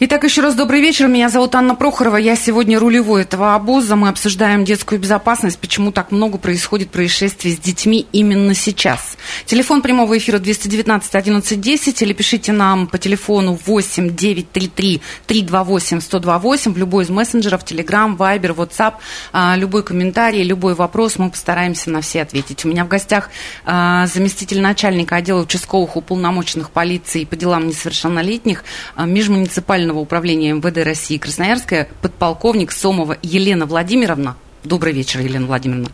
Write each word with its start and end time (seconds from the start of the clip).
Итак, 0.00 0.22
еще 0.22 0.42
раз 0.42 0.54
добрый 0.54 0.80
вечер. 0.80 1.08
Меня 1.08 1.28
зовут 1.28 1.56
Анна 1.56 1.74
Прохорова. 1.74 2.18
Я 2.18 2.36
сегодня 2.36 2.78
рулевой 2.78 3.22
этого 3.22 3.56
обоза. 3.56 3.96
Мы 3.96 4.08
обсуждаем 4.08 4.64
детскую 4.64 5.00
безопасность. 5.00 5.58
Почему 5.58 5.90
так 5.90 6.12
много 6.12 6.38
происходит 6.38 6.90
происшествий 6.90 7.50
с 7.50 7.58
детьми 7.58 8.06
именно 8.12 8.54
сейчас? 8.54 9.17
Телефон 9.46 9.82
прямого 9.82 10.16
эфира 10.18 10.38
219 10.38 11.14
1110 11.14 12.02
или 12.02 12.12
пишите 12.12 12.52
нам 12.52 12.86
по 12.86 12.98
телефону 12.98 13.58
8 13.64 14.14
933 14.14 15.00
328 15.26 16.00
128 16.00 16.72
в 16.72 16.78
любой 16.78 17.04
из 17.04 17.10
мессенджеров, 17.10 17.64
Telegram, 17.64 18.16
Viber, 18.16 18.54
WhatsApp. 18.54 18.94
А, 19.32 19.56
любой 19.56 19.82
комментарий, 19.82 20.42
любой 20.42 20.74
вопрос 20.74 21.18
мы 21.18 21.30
постараемся 21.30 21.90
на 21.90 22.00
все 22.00 22.22
ответить. 22.22 22.64
У 22.64 22.68
меня 22.68 22.84
в 22.84 22.88
гостях 22.88 23.30
а, 23.64 24.06
заместитель 24.06 24.60
начальника 24.60 25.16
отдела 25.16 25.42
участковых 25.42 25.96
уполномоченных 25.96 26.70
полиции 26.70 27.24
по 27.24 27.36
делам 27.36 27.68
несовершеннолетних 27.68 28.64
а, 28.94 29.06
межмуниципального 29.06 29.98
управления 29.98 30.52
МВД 30.52 30.78
России 30.84 31.18
Красноярская, 31.18 31.88
подполковник 32.02 32.72
Сомова 32.72 33.16
Елена 33.22 33.66
Владимировна. 33.66 34.36
Добрый 34.64 34.92
вечер, 34.92 35.20
Елена 35.20 35.46
Владимировна. 35.46 35.90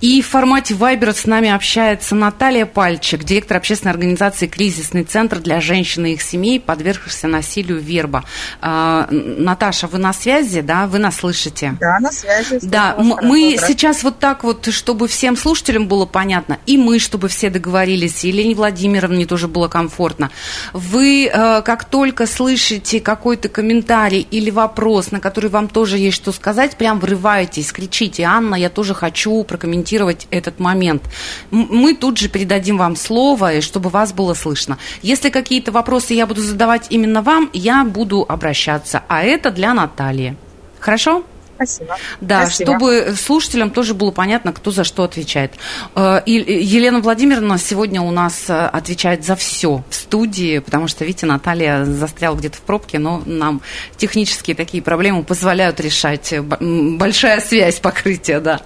И 0.00 0.22
в 0.22 0.28
формате 0.28 0.74
Вайбера 0.74 1.12
с 1.12 1.26
нами 1.26 1.50
общается 1.50 2.14
Наталья 2.14 2.64
Пальчик, 2.64 3.24
директор 3.24 3.56
общественной 3.56 3.90
организации 3.90 4.46
«Кризисный 4.46 5.02
центр 5.02 5.40
для 5.40 5.60
женщин 5.60 6.06
и 6.06 6.12
их 6.12 6.22
семей, 6.22 6.60
подвергшихся 6.60 7.26
насилию 7.26 7.80
Верба». 7.80 8.24
А, 8.60 9.08
Наташа, 9.10 9.88
вы 9.88 9.98
на 9.98 10.12
связи, 10.12 10.60
да? 10.60 10.86
Вы 10.86 11.00
нас 11.00 11.16
слышите? 11.16 11.76
Да, 11.80 11.98
на 11.98 12.12
связи. 12.12 12.60
Да, 12.62 12.94
мы 12.98 13.56
сейчас 13.66 14.04
вот 14.04 14.20
так 14.20 14.44
вот, 14.44 14.72
чтобы 14.72 15.08
всем 15.08 15.36
слушателям 15.36 15.88
было 15.88 16.06
понятно, 16.06 16.58
и 16.66 16.76
мы, 16.76 17.00
чтобы 17.00 17.26
все 17.26 17.50
договорились, 17.50 18.24
и 18.24 18.28
Елене 18.28 18.54
Владимировне 18.54 19.26
тоже 19.26 19.48
было 19.48 19.66
комфортно. 19.66 20.30
Вы, 20.72 21.26
э, 21.26 21.62
как 21.62 21.84
только 21.84 22.28
слышите 22.28 23.00
какой-то 23.00 23.48
комментарий 23.48 24.24
или 24.30 24.50
вопрос, 24.50 25.10
на 25.10 25.18
который 25.18 25.50
вам 25.50 25.66
тоже 25.66 25.98
есть 25.98 26.16
что 26.16 26.30
сказать, 26.30 26.76
прям 26.76 27.00
врываетесь, 27.00 27.72
кричите, 27.72 27.87
Анна, 28.22 28.54
я 28.54 28.70
тоже 28.70 28.94
хочу 28.94 29.42
прокомментировать 29.44 30.26
этот 30.30 30.60
момент. 30.60 31.02
Мы 31.50 31.94
тут 31.94 32.18
же 32.18 32.28
передадим 32.28 32.78
вам 32.78 32.96
слово, 32.96 33.54
и 33.54 33.60
чтобы 33.60 33.90
вас 33.90 34.12
было 34.12 34.34
слышно. 34.34 34.78
Если 35.02 35.30
какие-то 35.30 35.72
вопросы 35.72 36.14
я 36.14 36.26
буду 36.26 36.40
задавать 36.40 36.86
именно 36.90 37.22
вам, 37.22 37.50
я 37.52 37.84
буду 37.84 38.24
обращаться. 38.28 39.02
А 39.08 39.22
это 39.22 39.50
для 39.50 39.74
Натальи. 39.74 40.36
Хорошо? 40.78 41.24
Спасибо. 41.58 41.96
Да, 42.20 42.42
Спасибо. 42.46 42.70
чтобы 42.72 43.14
слушателям 43.20 43.70
тоже 43.70 43.92
было 43.94 44.12
понятно, 44.12 44.52
кто 44.52 44.70
за 44.70 44.84
что 44.84 45.02
отвечает. 45.02 45.54
Э, 45.96 46.20
И 46.24 46.32
Елена 46.32 47.00
Владимировна 47.00 47.58
сегодня 47.58 48.00
у 48.00 48.12
нас 48.12 48.44
э, 48.48 48.66
отвечает 48.66 49.24
за 49.24 49.34
все 49.34 49.82
в 49.90 49.94
студии, 49.94 50.60
потому 50.60 50.86
что, 50.86 51.04
видите, 51.04 51.26
Наталья 51.26 51.84
застряла 51.84 52.36
где-то 52.36 52.58
в 52.58 52.60
пробке, 52.60 53.00
но 53.00 53.22
нам 53.26 53.60
технические 53.96 54.54
такие 54.54 54.82
проблемы 54.82 55.24
позволяют 55.24 55.80
решать. 55.80 56.32
Э, 56.32 56.42
Большая 56.42 57.40
связь 57.40 57.80
покрытия, 57.80 58.38
да. 58.38 58.60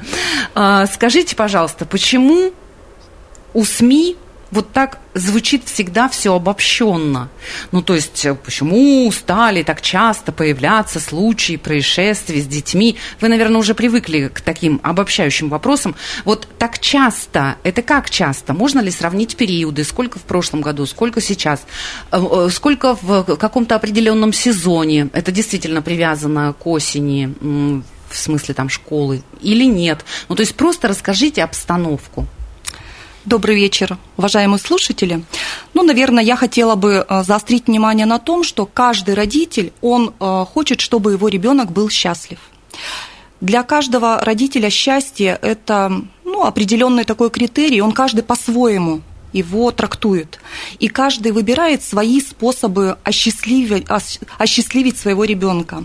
Э, 0.55 0.85
Скажите, 0.93 1.35
пожалуйста, 1.35 1.87
почему 1.87 2.53
у 3.55 3.65
СМИ 3.65 4.17
вот 4.53 4.71
так 4.71 4.99
звучит 5.15 5.65
всегда 5.65 6.09
все 6.09 6.35
обобщенно. 6.35 7.31
Ну, 7.73 7.83
то 7.83 7.95
есть, 7.95 8.25
э, 8.25 8.35
почему 8.35 9.11
стали 9.11 9.63
так 9.63 9.81
часто 9.81 10.31
появляться 10.31 11.01
случаи 11.01 11.57
происшествий 11.57 12.41
с 12.41 12.47
детьми? 12.47 12.97
Вы, 13.21 13.29
наверное, 13.29 13.59
уже 13.59 13.75
привыкли 13.75 14.29
к 14.29 14.43
таким 14.43 14.79
обобщающим 14.83 15.49
вопросам. 15.49 15.97
Вот 16.25 16.47
так 16.59 16.79
часто, 16.79 17.57
это 17.65 17.83
как 17.83 18.11
часто? 18.11 18.53
Можно 18.53 18.81
ли 18.81 18.91
сравнить 18.91 19.37
периоды? 19.37 19.85
Сколько 19.85 20.19
в 20.19 20.23
прошлом 20.23 20.61
году, 20.61 20.85
сколько 20.87 21.21
сейчас? 21.21 21.65
Э, 22.13 22.23
э, 22.23 22.49
Сколько 22.53 22.95
в 23.01 23.37
каком-то 23.37 23.75
определенном 23.75 24.35
сезоне? 24.35 25.09
Это 25.15 25.33
действительно 25.33 25.81
привязано 25.81 26.53
к 26.53 26.67
осени, 26.67 27.35
в 27.41 28.17
смысле 28.17 28.53
там 28.55 28.69
школы, 28.69 29.23
или 29.41 29.65
нет? 29.65 30.05
Ну, 30.29 30.35
то 30.35 30.43
есть, 30.43 30.55
просто 30.55 30.89
расскажите 30.89 31.43
обстановку. 31.43 32.27
Добрый 33.25 33.55
вечер, 33.55 33.99
уважаемые 34.17 34.59
слушатели. 34.59 35.23
Ну, 35.75 35.85
наверное, 35.85 36.25
я 36.25 36.35
хотела 36.35 36.75
бы 36.75 37.07
э, 37.09 37.23
заострить 37.23 37.69
внимание 37.69 38.05
на 38.05 38.19
том, 38.19 38.43
что 38.43 38.67
каждый 38.67 39.15
родитель, 39.15 39.73
он 39.81 40.13
э, 40.19 40.45
хочет, 40.53 40.81
чтобы 40.81 41.13
его 41.13 41.29
ребенок 41.29 41.71
был 41.71 41.89
счастлив. 41.89 42.41
Для 43.41 43.63
каждого 43.63 44.19
родителя 44.25 44.71
счастье– 44.71 45.39
это 45.43 46.03
ну, 46.25 46.45
определенный 46.45 47.05
такой 47.05 47.31
критерий, 47.31 47.81
он 47.81 47.93
каждый 47.93 48.25
по-своему 48.25 49.03
его 49.33 49.71
трактует. 49.71 50.41
И 50.81 50.89
каждый 50.89 51.31
выбирает 51.31 51.85
свои 51.85 52.21
способы 52.21 52.99
осчастливить, 53.05 53.89
ос- 53.89 54.19
осчастливить 54.37 54.99
своего 54.99 55.23
ребенка. 55.23 55.85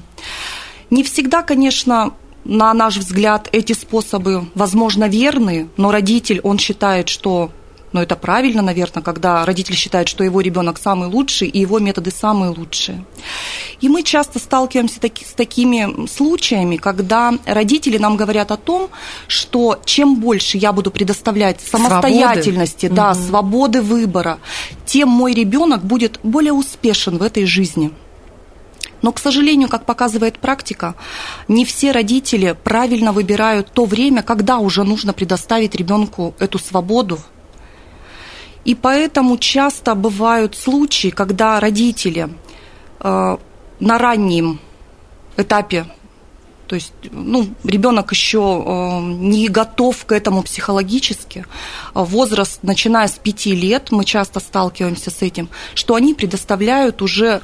Не 0.90 1.04
всегда, 1.04 1.44
конечно, 1.44 2.14
на 2.48 2.74
наш 2.74 2.98
взгляд, 2.98 3.50
эти 3.52 3.74
способы, 3.74 4.46
возможно, 4.56 5.08
верны, 5.10 5.68
но 5.78 5.92
родитель, 5.92 6.40
он 6.44 6.58
считает, 6.60 7.10
что 7.10 7.52
ну, 7.94 8.02
это 8.02 8.16
правильно, 8.18 8.62
наверное, 8.62 9.02
когда 9.02 9.46
родитель 9.46 9.76
считает, 9.76 10.08
что 10.10 10.24
его 10.24 10.42
ребенок 10.42 10.78
самый 10.78 11.08
лучший, 11.08 11.48
и 11.48 11.60
его 11.60 11.80
методы 11.80 12.12
самые 12.12 12.52
лучшие. 12.52 13.04
И 13.82 13.88
мы 13.90 14.04
часто 14.04 14.40
сталкиваемся 14.40 15.00
таки- 15.00 15.24
с 15.26 15.34
такими 15.34 16.06
случаями, 16.08 16.76
когда 16.78 17.34
родители 17.46 17.98
нам 17.98 18.18
говорят 18.18 18.52
о 18.52 18.58
том, 18.58 18.90
что 19.28 19.80
чем 19.86 20.18
больше 20.20 20.58
я 20.58 20.74
буду 20.74 20.92
предоставлять 20.92 21.62
самостоятельности, 21.62 22.88
Свободы. 22.88 22.96
да, 22.96 23.14
Мгм. 23.14 23.28
свободы 23.28 23.82
выбора, 23.82 24.38
тем 24.86 25.08
мой 25.10 25.34
ребенок 25.34 25.84
будет 25.84 26.20
более 26.24 26.54
успешен 26.54 27.18
в 27.18 27.24
этой 27.24 27.46
жизни. 27.46 27.92
Но, 29.02 29.12
к 29.12 29.20
сожалению, 29.20 29.70
как 29.70 29.86
показывает 29.86 30.40
практика, 30.40 30.96
не 31.48 31.66
все 31.66 31.92
родители 31.92 32.56
правильно 32.64 33.12
выбирают 33.12 33.72
то 33.72 33.86
время, 33.86 34.24
когда 34.24 34.58
уже 34.58 34.84
нужно 34.84 35.14
предоставить 35.14 35.76
ребенку 35.76 36.34
эту 36.40 36.60
свободу. 36.60 37.20
И 38.66 38.76
поэтому 38.76 39.38
часто 39.38 39.96
бывают 39.96 40.56
случаи, 40.56 41.10
когда 41.10 41.60
родители 41.60 42.30
э, 43.00 43.38
на 43.80 43.98
раннем 43.98 44.60
этапе, 45.38 45.86
то 46.68 46.76
есть 46.76 46.92
ну, 47.12 47.48
ребенок 47.64 48.12
еще 48.12 48.64
э, 48.66 49.00
не 49.02 49.48
готов 49.48 50.06
к 50.06 50.12
этому 50.12 50.44
психологически, 50.44 51.46
а 51.94 52.04
возраст, 52.04 52.60
начиная 52.64 53.08
с 53.08 53.14
пяти 53.14 53.56
лет, 53.56 53.92
мы 53.92 54.04
часто 54.04 54.42
сталкиваемся 54.42 55.12
с 55.12 55.22
этим, 55.22 55.50
что 55.74 55.96
они 55.96 56.14
предоставляют 56.14 57.02
уже 57.02 57.42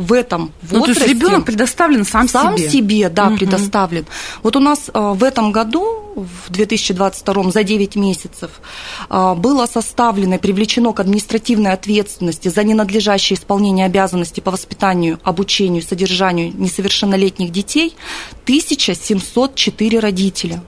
в 0.00 0.12
этом 0.14 0.52
Ну, 0.62 0.68
то 0.68 0.78
возрасте... 0.78 1.02
есть 1.02 1.14
ребенок 1.14 1.44
предоставлен 1.44 2.04
сам, 2.06 2.26
Сам 2.28 2.56
себе. 2.56 2.70
себе, 2.70 3.08
да, 3.10 3.26
Мгм. 3.26 3.38
предоставлен. 3.38 4.06
Вот 4.42 4.56
у 4.56 4.60
нас 4.60 4.90
э, 4.92 5.12
в 5.14 5.22
этом 5.22 5.52
году, 5.52 5.84
в 6.16 6.50
2022, 6.50 7.50
за 7.50 7.62
9 7.64 7.96
месяцев, 7.96 8.50
э, 9.10 9.34
было 9.34 9.66
составлено 9.66 10.36
и 10.36 10.38
привлечено 10.38 10.92
к 10.92 11.00
административной 11.00 11.72
ответственности 11.72 12.48
за 12.48 12.64
ненадлежащее 12.64 13.36
исполнение 13.38 13.84
обязанностей 13.86 14.40
по 14.40 14.50
воспитанию, 14.50 15.18
обучению, 15.22 15.82
содержанию 15.82 16.52
несовершеннолетних 16.56 17.52
детей 17.52 17.94
1704 18.44 19.98
родителя. 20.00 20.62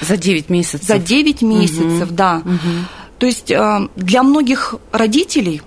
За 0.00 0.16
9 0.16 0.48
месяцев. 0.48 0.86
За 0.86 0.98
9 0.98 1.42
месяцев, 1.42 2.10
да. 2.10 2.42
То 3.18 3.26
есть 3.26 3.50
э, 3.50 3.88
для 3.96 4.22
многих 4.22 4.74
родителей 4.92 5.62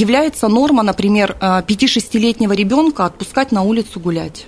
является 0.00 0.48
норма, 0.48 0.82
например, 0.82 1.36
э, 1.40 1.62
5-6-летнего 1.66 2.52
ребенка 2.52 3.06
отпускать 3.06 3.52
на 3.52 3.62
улицу 3.62 4.00
гулять. 4.00 4.46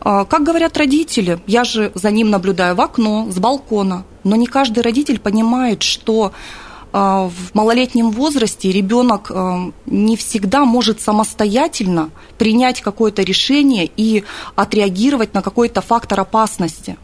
А, 0.00 0.24
Как 0.24 0.42
говорят 0.42 0.76
родители, 0.76 1.38
я 1.46 1.64
же 1.64 1.90
за 1.94 2.10
ним 2.10 2.30
наблюдаю 2.30 2.74
в 2.74 2.80
окно, 2.80 3.28
с 3.30 3.38
балкона, 3.38 4.04
но 4.24 4.36
не 4.36 4.46
каждый 4.46 4.82
родитель 4.82 5.18
понимает, 5.18 5.82
что 5.82 6.32
а, 6.92 7.28
в 7.28 7.54
малолетнем 7.54 8.10
возрасте 8.10 8.70
ребенок 8.72 9.30
а, 9.30 9.70
не 9.86 10.16
всегда 10.16 10.64
может 10.64 11.00
самостоятельно 11.00 12.10
принять 12.38 12.80
какое-то 12.80 13.22
решение 13.22 13.90
и 13.96 14.24
отреагировать 14.56 15.34
на 15.34 15.42
какой-то 15.42 15.80
фактор 15.80 16.20
опасности. 16.20 16.96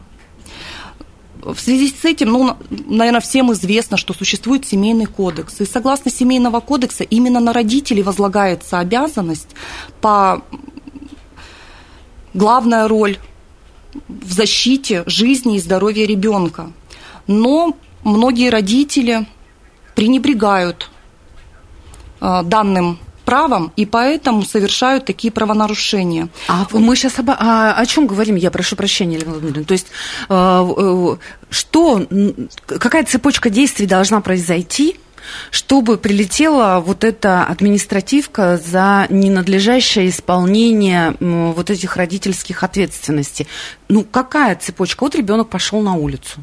В 1.45 1.59
связи 1.59 1.89
с 1.89 2.03
этим, 2.03 2.31
ну, 2.31 2.57
наверное, 2.69 3.21
всем 3.21 3.53
известно, 3.53 3.97
что 3.97 4.13
существует 4.15 4.65
семейный 4.65 5.05
кодекс. 5.05 5.61
И 5.61 5.65
согласно 5.65 6.09
семейного 6.09 6.59
кодекса 6.59 7.03
именно 7.03 7.39
на 7.39 7.53
родителей 7.53 8.01
возлагается 8.01 8.79
обязанность 8.79 9.49
по 10.01 10.41
главная 12.33 12.87
роль 12.87 13.19
в 14.07 14.33
защите 14.33 15.03
жизни 15.05 15.57
и 15.57 15.59
здоровья 15.59 16.07
ребенка. 16.07 16.71
Но 17.27 17.77
многие 18.03 18.49
родители 18.49 19.27
пренебрегают 19.93 20.89
э, 22.21 22.41
данным 22.43 22.97
правом 23.25 23.71
и 23.75 23.85
поэтому 23.85 24.43
совершают 24.43 25.05
такие 25.05 25.31
правонарушения. 25.31 26.29
А 26.47 26.67
мы 26.71 26.95
сейчас 26.95 27.19
об, 27.19 27.29
а, 27.31 27.73
о 27.73 27.85
чем 27.85 28.07
говорим? 28.07 28.35
Я 28.35 28.51
прошу 28.51 28.75
прощения, 28.75 29.17
Елена 29.17 29.31
Владимировна. 29.31 29.65
То 29.65 29.73
есть 29.73 29.87
э, 30.29 31.15
что, 31.49 32.07
какая 32.67 33.03
цепочка 33.03 33.49
действий 33.49 33.87
должна 33.87 34.21
произойти, 34.21 34.97
чтобы 35.51 35.97
прилетела 35.97 36.81
вот 36.85 37.03
эта 37.03 37.43
административка 37.43 38.57
за 38.57 39.07
ненадлежащее 39.09 40.09
исполнение 40.09 41.15
вот 41.19 41.69
этих 41.69 41.97
родительских 41.97 42.63
ответственностей. 42.63 43.47
Ну, 43.89 44.03
какая 44.03 44.55
цепочка? 44.55 45.03
Вот 45.03 45.15
ребенок 45.15 45.49
пошел 45.49 45.81
на 45.81 45.95
улицу. 45.95 46.41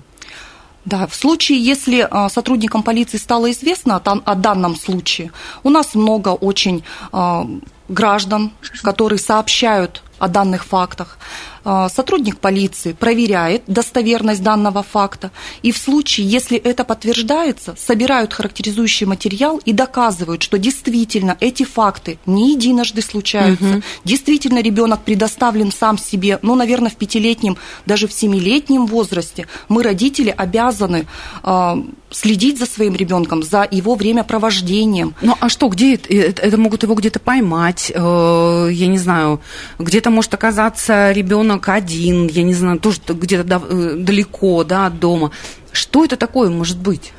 Да, 0.85 1.07
в 1.07 1.15
случае, 1.15 1.63
если 1.65 2.07
а, 2.11 2.29
сотрудникам 2.29 2.83
полиции 2.83 3.17
стало 3.17 3.51
известно 3.53 3.97
о, 3.97 4.35
данном 4.35 4.75
случае, 4.75 5.31
у 5.63 5.71
нас 5.71 5.95
много 5.95 6.31
очень 6.31 6.83
а, 7.13 7.47
граждан, 7.93 8.53
которые 8.83 9.19
сообщают 9.19 10.03
о 10.19 10.29
данных 10.29 10.65
фактах. 10.65 11.19
А, 11.65 11.89
сотрудник 11.89 12.39
полиции 12.39 12.93
проверяет 12.93 13.63
достоверность 13.67 14.43
данного 14.43 14.85
факта, 14.85 15.33
и 15.63 15.73
в 15.73 15.79
случае, 15.79 16.29
если 16.29 16.59
это 16.59 16.85
подтверждается, 16.85 17.75
собирают 17.77 18.33
характеризующий 18.33 19.07
материал 19.07 19.61
и 19.65 19.73
доказывают, 19.73 20.43
что 20.43 20.59
действительно 20.59 21.37
эти 21.41 21.65
факты 21.65 22.19
не 22.27 22.53
единожды 22.53 23.03
случаются, 23.03 23.65
угу. 23.65 23.83
действительно 24.05 24.63
ребенок 24.63 25.03
предоставлен 25.03 25.73
сам 25.73 25.99
себе, 25.99 26.39
ну, 26.43 26.55
наверное, 26.55 26.91
в 26.91 26.97
пятилетнем, 26.97 27.57
даже 27.87 28.07
в 28.07 28.13
семилетнем 28.13 28.87
возрасте, 28.87 29.47
мы, 29.69 29.83
родители, 29.83 30.35
обязаны 30.37 31.07
э, 31.43 31.83
следить 32.13 32.59
за 32.59 32.67
своим 32.67 32.95
ребенком, 32.95 33.43
за 33.43 33.67
его 33.71 33.95
времяпровождением. 33.95 35.15
Ну, 35.23 35.35
а 35.41 35.49
что, 35.49 35.69
где 35.69 35.95
это, 35.95 36.43
это 36.43 36.57
могут 36.57 36.83
его 36.83 36.95
где-то 36.95 37.19
поймать, 37.19 37.91
э, 37.95 38.69
я 38.73 38.87
не 38.87 38.99
знаю, 38.99 39.41
где-то 39.79 40.11
может 40.11 40.35
оказаться 40.35 41.11
ребенок 41.13 41.33
ребенок 41.33 41.69
один, 41.69 42.27
я 42.27 42.43
не 42.43 42.55
знаю, 42.55 42.79
тоже 42.79 43.01
где-то 43.09 43.63
э, 43.69 43.95
далеко, 43.97 44.65
да, 44.65 44.87
от 44.87 45.01
дома. 45.01 45.31
Что 45.73 46.05
это 46.05 46.17
такое 46.17 46.51
может 46.51 46.79
быть? 46.79 47.13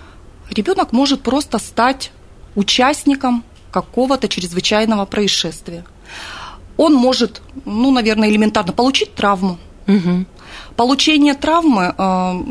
Ребенок 0.49 0.91
может 0.91 1.21
просто 1.21 1.57
стать 1.59 2.11
участником 2.55 3.43
какого-то 3.71 4.27
чрезвычайного 4.27 5.05
происшествия. 5.05 5.83
Он 6.77 6.93
может, 6.93 7.41
ну, 7.65 7.91
наверное, 7.91 8.29
элементарно 8.29 8.73
получить 8.73 9.15
травму. 9.15 9.57
Угу. 9.87 10.25
Получение 10.75 11.33
травмы 11.33 11.93
э, 11.97 12.43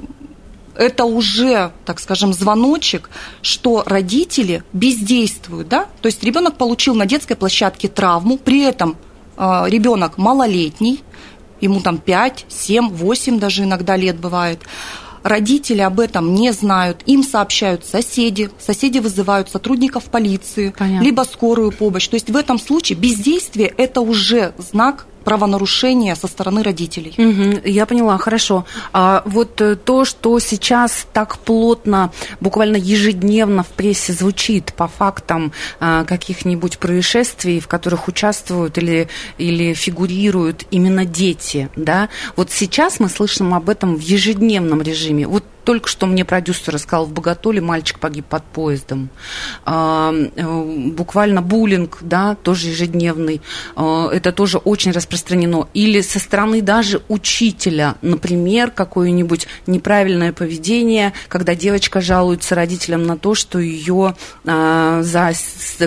это 0.76 1.04
уже, 1.04 1.72
так 1.84 2.00
скажем, 2.00 2.32
звоночек, 2.32 3.10
что 3.42 3.82
родители 3.86 4.62
бездействуют, 4.72 5.68
да? 5.68 5.86
То 6.00 6.06
есть 6.06 6.22
ребенок 6.24 6.56
получил 6.56 6.94
на 6.94 7.06
детской 7.06 7.34
площадке 7.34 7.88
травму, 7.88 8.38
при 8.38 8.62
этом 8.62 8.96
э, 9.36 9.64
ребенок 9.66 10.18
малолетний, 10.18 11.02
ему 11.60 11.80
там 11.80 11.98
5, 11.98 12.46
7, 12.48 12.88
8 12.90 13.38
даже 13.38 13.64
иногда 13.64 13.96
лет 13.96 14.18
бывает. 14.18 14.60
Родители 15.22 15.80
об 15.80 16.00
этом 16.00 16.34
не 16.34 16.52
знают, 16.52 17.02
им 17.06 17.22
сообщают 17.22 17.86
соседи, 17.86 18.50
соседи 18.58 18.98
вызывают 18.98 19.48
сотрудников 19.48 20.04
полиции, 20.04 20.74
Понятно. 20.76 21.04
либо 21.04 21.22
скорую 21.22 21.70
помощь. 21.70 22.08
То 22.08 22.14
есть 22.14 22.28
в 22.28 22.36
этом 22.36 22.58
случае 22.58 22.98
бездействие– 22.98 23.72
это 23.76 24.00
уже 24.00 24.52
знак 24.58 25.06
правонарушения 25.22 26.14
со 26.14 26.26
стороны 26.26 26.62
родителей. 26.62 27.14
Угу, 27.16 27.68
я 27.68 27.86
поняла, 27.86 28.18
хорошо. 28.18 28.64
А 28.92 29.22
вот 29.24 29.60
э, 29.60 29.76
то, 29.76 30.04
что 30.04 30.38
сейчас 30.38 31.06
так 31.12 31.38
плотно, 31.38 32.12
буквально 32.40 32.76
ежедневно 32.76 33.62
в 33.62 33.68
прессе 33.68 34.12
звучит 34.12 34.72
по 34.74 34.88
фактам 34.88 35.52
а, 35.80 36.04
каких-нибудь 36.04 36.78
происшествий, 36.78 37.60
в 37.60 37.68
которых 37.68 38.08
участвуют 38.08 38.78
или, 38.78 39.08
или 39.38 39.74
фигурируют 39.74 40.64
именно 40.70 41.04
дети, 41.04 41.70
да, 41.76 42.08
вот 42.36 42.50
сейчас 42.50 43.00
мы 43.00 43.08
слышим 43.08 43.54
об 43.54 43.68
этом 43.68 43.96
в 43.96 44.00
ежедневном 44.00 44.82
режиме. 44.82 45.26
Вот 45.26 45.44
только 45.64 45.88
что 45.88 46.06
мне 46.06 46.24
продюсер 46.24 46.74
рассказал, 46.74 47.06
в 47.06 47.12
Боготоле 47.12 47.60
мальчик 47.60 47.98
погиб 47.98 48.26
под 48.26 48.44
поездом. 48.44 49.10
А, 49.64 50.12
э, 50.12 50.90
буквально 50.90 51.42
буллинг, 51.42 51.98
да, 52.00 52.34
тоже 52.34 52.68
ежедневный. 52.68 53.40
А, 53.76 54.10
это 54.10 54.32
тоже 54.32 54.58
очень 54.58 54.92
распространено. 54.92 55.68
Или 55.74 56.00
со 56.00 56.18
стороны 56.18 56.62
даже 56.62 57.02
учителя, 57.08 57.96
например, 58.02 58.70
какое-нибудь 58.70 59.46
неправильное 59.66 60.32
поведение, 60.32 61.12
когда 61.28 61.54
девочка 61.54 62.00
жалуется 62.00 62.54
родителям 62.54 63.04
на 63.04 63.16
то, 63.16 63.34
что 63.34 63.58
ее 63.58 64.16
а, 64.44 65.02
за 65.02 65.32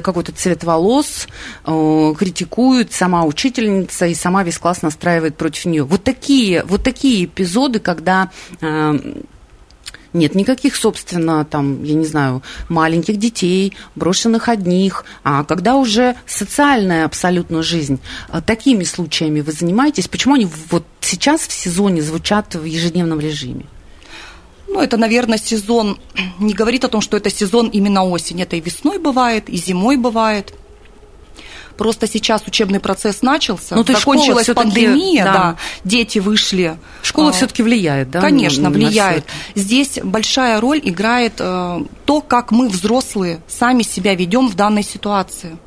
какой-то 0.02 0.32
цвет 0.32 0.64
волос 0.64 1.28
критикуют 1.64 2.94
сама 2.94 3.24
учительница 3.24 4.06
и 4.06 4.16
сама 4.16 4.44
весь 4.44 4.58
класс 4.58 4.82
настраивает 4.82 5.36
против 5.36 5.66
нее. 5.66 5.84
Вот 5.84 6.04
такие, 6.04 6.64
вот 6.64 6.84
такие 6.84 7.26
эпизоды, 7.26 7.80
когда 7.80 8.32
нет 10.16 10.34
никаких, 10.34 10.76
собственно, 10.76 11.46
там, 11.46 11.84
я 11.84 11.94
не 11.94 12.06
знаю, 12.06 12.42
маленьких 12.70 13.18
детей, 13.18 13.74
брошенных 13.96 14.50
одних, 14.50 15.06
а 15.24 15.44
когда 15.44 15.76
уже 15.76 16.16
социальная 16.26 17.06
абсолютно 17.06 17.62
жизнь. 17.62 18.00
А 18.30 18.42
такими 18.42 18.84
случаями 18.84 19.42
вы 19.42 19.52
занимаетесь? 19.52 20.08
Почему 20.08 20.36
они 20.36 20.48
вот 20.72 20.86
сейчас 21.02 21.42
в 21.42 21.52
сезоне 21.52 22.02
звучат 22.02 22.56
в 22.56 22.64
ежедневном 22.64 23.20
режиме? 23.20 23.66
Ну, 24.68 24.82
это, 24.82 24.98
наверное, 24.98 25.38
сезон, 25.38 26.00
не 26.40 26.54
говорит 26.54 26.84
о 26.86 26.90
том, 26.90 27.02
что 27.02 27.18
это 27.18 27.30
сезон 27.30 27.70
именно 27.70 28.04
осень. 28.04 28.42
Это 28.42 28.56
и 28.56 28.62
весной 28.62 28.98
бывает, 28.98 29.50
и 29.50 29.58
зимой 29.58 29.98
бывает. 29.98 30.54
Просто 31.78 32.08
сейчас 32.08 32.44
учебный 32.48 32.80
процесс 32.80 33.22
начался, 33.22 33.76
ну, 33.76 33.84
закончилась 33.84 34.48
пандемия, 34.48 35.24
да. 35.24 35.34
да, 35.34 35.58
дети 35.84 36.20
вышли. 36.20 36.78
Школа 37.02 37.30
а, 37.30 37.32
все-таки 37.32 37.64
влияет, 37.64 38.12
да? 38.12 38.22
Конечно, 38.22 38.70
влияет. 38.70 39.26
Здесь 39.56 40.00
большая 40.04 40.62
роль 40.62 40.80
играет 40.84 41.34
э, 41.40 41.84
то, 42.06 42.22
как 42.22 42.52
мы, 42.52 42.70
взрослые, 42.70 43.42
сами 43.48 43.84
себя 43.84 44.16
ведем 44.16 44.48
в 44.48 44.56
данной 44.56 44.84
ситуации. 44.84 45.58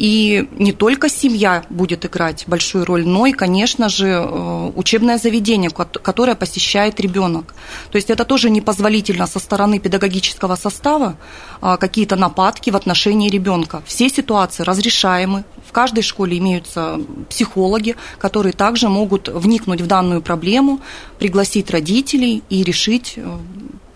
И 0.00 0.48
не 0.58 0.72
только 0.72 1.10
семья 1.10 1.62
будет 1.68 2.06
играть 2.06 2.44
большую 2.46 2.86
роль, 2.86 3.06
но 3.06 3.26
и, 3.26 3.32
конечно 3.32 3.90
же, 3.90 4.06
э, 4.06 4.72
учебное 4.74 5.18
заведение, 5.18 5.68
которое 5.70 6.34
посещает 6.34 7.00
ребенок. 7.00 7.54
То 7.90 7.96
есть 7.96 8.08
это 8.08 8.24
тоже 8.24 8.48
непозволительно 8.48 9.26
со 9.26 9.38
стороны 9.38 9.78
педагогического 9.78 10.56
состава 10.56 11.16
а, 11.60 11.76
какие-то 11.76 12.16
нападки 12.16 12.70
в 12.70 12.76
отношении 12.76 13.28
ребенка. 13.28 13.82
Все 13.84 14.08
ситуации 14.08 14.62
разрешаемы. 14.62 15.44
В 15.68 15.72
каждой 15.72 16.02
школе 16.02 16.38
имеются 16.38 16.98
психологи, 17.28 17.94
которые 18.18 18.54
также 18.54 18.88
могут 18.88 19.28
вникнуть 19.28 19.82
в 19.82 19.86
данную 19.86 20.22
проблему, 20.22 20.80
пригласить 21.18 21.70
родителей 21.70 22.42
и 22.48 22.64
решить 22.64 23.14
э, 23.16 23.38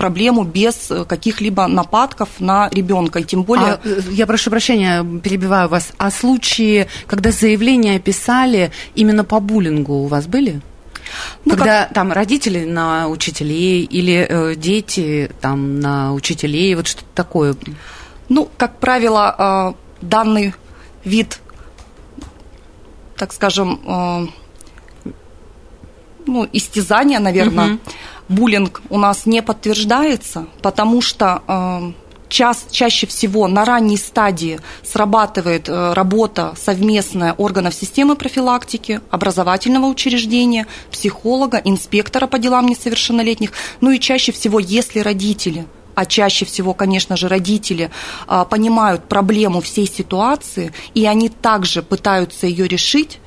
проблему 0.04 0.44
без 0.44 0.90
э, 0.90 1.06
каких-либо 1.06 1.66
нападков 1.66 2.28
на 2.38 2.68
ребенка. 2.68 3.20
И 3.20 3.24
тем 3.24 3.42
более... 3.42 3.74
А, 3.74 3.80
э, 3.84 4.00
я 4.10 4.26
прошу 4.26 4.50
прощения, 4.50 5.02
перебиваю 5.20 5.68
вас. 5.70 5.92
А 5.96 6.10
случаи, 6.10 6.86
когда 7.06 7.30
заявления 7.30 7.98
писали 7.98 8.70
именно 8.94 9.24
по 9.24 9.40
буллингу 9.40 9.94
у 9.94 10.06
вас 10.06 10.26
были? 10.26 10.60
Ну, 11.46 11.56
Когда 11.56 11.84
как... 11.84 11.94
там 11.94 12.12
родители 12.12 12.66
на 12.66 13.08
учителей 13.08 13.84
или 13.84 14.26
э, 14.28 14.54
дети 14.56 15.30
там 15.40 15.80
на 15.80 16.12
учителей, 16.12 16.74
вот 16.74 16.86
что-то 16.86 17.08
такое. 17.14 17.56
Ну, 18.28 18.50
как 18.58 18.78
правило, 18.80 19.34
э, 19.38 20.04
данный 20.06 20.54
вид, 21.04 21.40
так 23.16 23.32
скажем, 23.32 23.80
э, 23.86 25.10
ну, 26.26 26.46
истязания, 26.52 27.20
наверное, 27.20 27.74
угу 27.74 27.78
буллинг 28.28 28.82
у 28.90 28.98
нас 28.98 29.26
не 29.26 29.42
подтверждается, 29.42 30.46
потому 30.62 31.00
что 31.00 31.42
э, 31.46 31.92
час, 32.28 32.66
чаще 32.70 33.06
всего 33.06 33.46
на 33.48 33.64
ранней 33.64 33.96
стадии 33.96 34.60
срабатывает 34.82 35.68
э, 35.68 35.92
работа 35.92 36.54
совместная 36.56 37.32
органов 37.34 37.74
системы 37.74 38.16
профилактики, 38.16 39.00
образовательного 39.10 39.86
учреждения, 39.86 40.66
психолога, 40.90 41.60
инспектора 41.64 42.26
по 42.26 42.38
делам 42.38 42.66
несовершеннолетних. 42.66 43.52
Ну 43.80 43.90
и 43.90 44.00
чаще 44.00 44.32
всего, 44.32 44.58
если 44.58 45.00
родители 45.00 45.66
а 45.94 46.06
чаще 46.06 46.44
всего, 46.44 46.74
конечно 46.74 47.16
же, 47.16 47.28
родители 47.28 47.88
э, 48.26 48.44
понимают 48.50 49.04
проблему 49.04 49.60
всей 49.60 49.86
ситуации, 49.86 50.72
и 50.92 51.06
они 51.06 51.28
также 51.28 51.82
пытаются 51.82 52.48
ее 52.48 52.66
решить, 52.66 53.20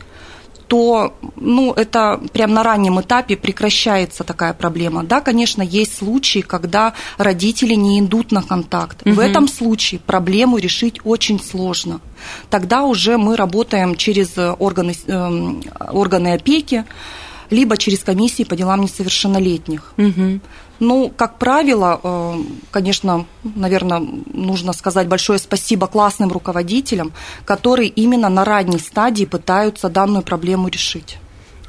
то 0.67 1.15
ну, 1.35 1.73
это 1.73 2.19
прям 2.33 2.53
на 2.53 2.63
раннем 2.63 2.99
этапе 2.99 3.35
прекращается 3.37 4.23
такая 4.23 4.53
проблема. 4.53 5.03
Да, 5.03 5.21
конечно, 5.21 5.61
есть 5.61 5.97
случаи, 5.97 6.39
когда 6.39 6.93
родители 7.17 7.73
не 7.73 7.99
идут 7.99 8.31
на 8.31 8.43
контакт. 8.43 9.01
Угу. 9.05 9.15
В 9.15 9.19
этом 9.19 9.47
случае 9.47 9.99
проблему 9.99 10.57
решить 10.57 10.99
очень 11.03 11.39
сложно. 11.39 12.01
Тогда 12.49 12.83
уже 12.83 13.17
мы 13.17 13.35
работаем 13.35 13.95
через 13.95 14.37
органы, 14.37 14.95
э, 15.07 15.53
органы 15.91 16.33
опеки, 16.33 16.85
либо 17.49 17.77
через 17.77 18.03
комиссии 18.03 18.43
по 18.43 18.55
делам 18.55 18.81
несовершеннолетних. 18.81 19.93
Мгм. 19.97 20.41
Ну, 20.79 21.09
как 21.15 21.37
правило, 21.39 21.99
э, 22.03 22.35
конечно, 22.71 23.25
наверное, 23.43 23.99
нужно 24.33 24.73
сказать 24.73 25.07
большое 25.07 25.39
спасибо 25.39 25.87
классным 25.87 26.31
руководителям, 26.31 27.13
которые 27.45 27.89
именно 27.89 28.29
на 28.29 28.45
ранней 28.45 28.79
стадии 28.79 29.25
пытаются 29.25 29.89
данную 29.89 30.21
проблему 30.23 30.67
решить. 30.67 31.17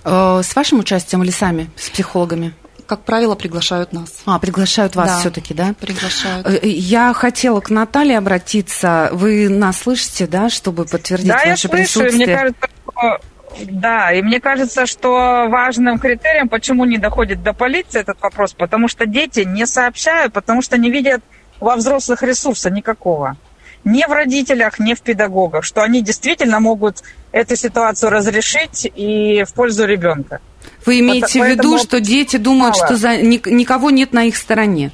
Э, 0.05 0.43
С 0.45 0.55
вашим 0.55 0.81
участием 0.81 1.23
или 1.23 1.31
сами, 1.31 1.71
с 1.77 1.89
психологами? 1.91 2.55
Как 2.87 3.01
правило, 3.05 3.35
приглашают 3.35 3.93
нас. 3.93 4.21
А, 4.25 4.39
приглашают 4.39 4.97
вас 4.97 5.09
Да. 5.11 5.19
все-таки, 5.21 5.53
да? 5.53 5.75
Приглашают. 5.79 6.47
Э, 6.47 6.61
Я 6.67 7.13
хотела 7.13 7.61
к 7.61 7.69
Наталье 7.69 8.17
обратиться. 8.17 9.11
Вы 9.13 9.49
нас 9.51 9.81
слышите, 9.81 10.27
да, 10.27 10.49
чтобы 10.49 10.87
подтвердить 10.87 11.29
Да, 11.29 11.43
я 11.43 11.51
ваше 11.51 11.69
слышу, 11.69 11.75
и 11.75 11.83
присутствие? 11.85 12.27
мне 12.27 12.37
кажется, 12.37 12.69
что... 12.91 13.21
Да, 13.65 14.13
и 14.13 14.23
мне 14.23 14.41
кажется, 14.41 14.87
что 14.87 15.47
важным 15.49 15.99
критерием, 15.99 16.49
почему 16.49 16.85
не 16.85 16.99
доходит 16.99 17.43
до 17.43 17.53
полиции 17.53 18.01
этот 18.01 18.21
вопрос, 18.21 18.53
потому 18.55 18.89
что 18.89 19.07
дети 19.07 19.41
не 19.41 19.67
сообщают, 19.67 20.33
потому 20.33 20.63
что 20.63 20.79
не 20.79 20.91
видят 20.91 21.23
во 21.61 21.77
взрослых 21.77 22.23
ресурса 22.23 22.71
никакого. 22.71 23.37
Ни 23.85 24.05
в 24.07 24.13
родителях, 24.13 24.79
ни 24.79 24.95
в 24.95 25.01
педагогах, 25.01 25.65
что 25.65 25.83
они 25.83 26.03
действительно 26.03 26.61
могут 26.61 27.03
эту 27.33 27.57
ситуацию 27.57 28.11
разрешить 28.11 28.91
и 28.95 29.45
в 29.45 29.55
пользу 29.55 29.87
ребенка. 29.87 30.41
Вы 30.85 31.01
имеете 31.01 31.41
в 31.41 31.47
виду, 31.47 31.63
Поэтому 31.63 31.79
что 31.79 32.01
дети 32.01 32.37
думают, 32.37 32.77
мало. 32.77 32.87
что 32.87 32.97
за... 32.97 33.17
ник- 33.17 33.47
никого 33.47 33.91
нет 33.91 34.13
на 34.13 34.25
их 34.25 34.37
стороне? 34.37 34.91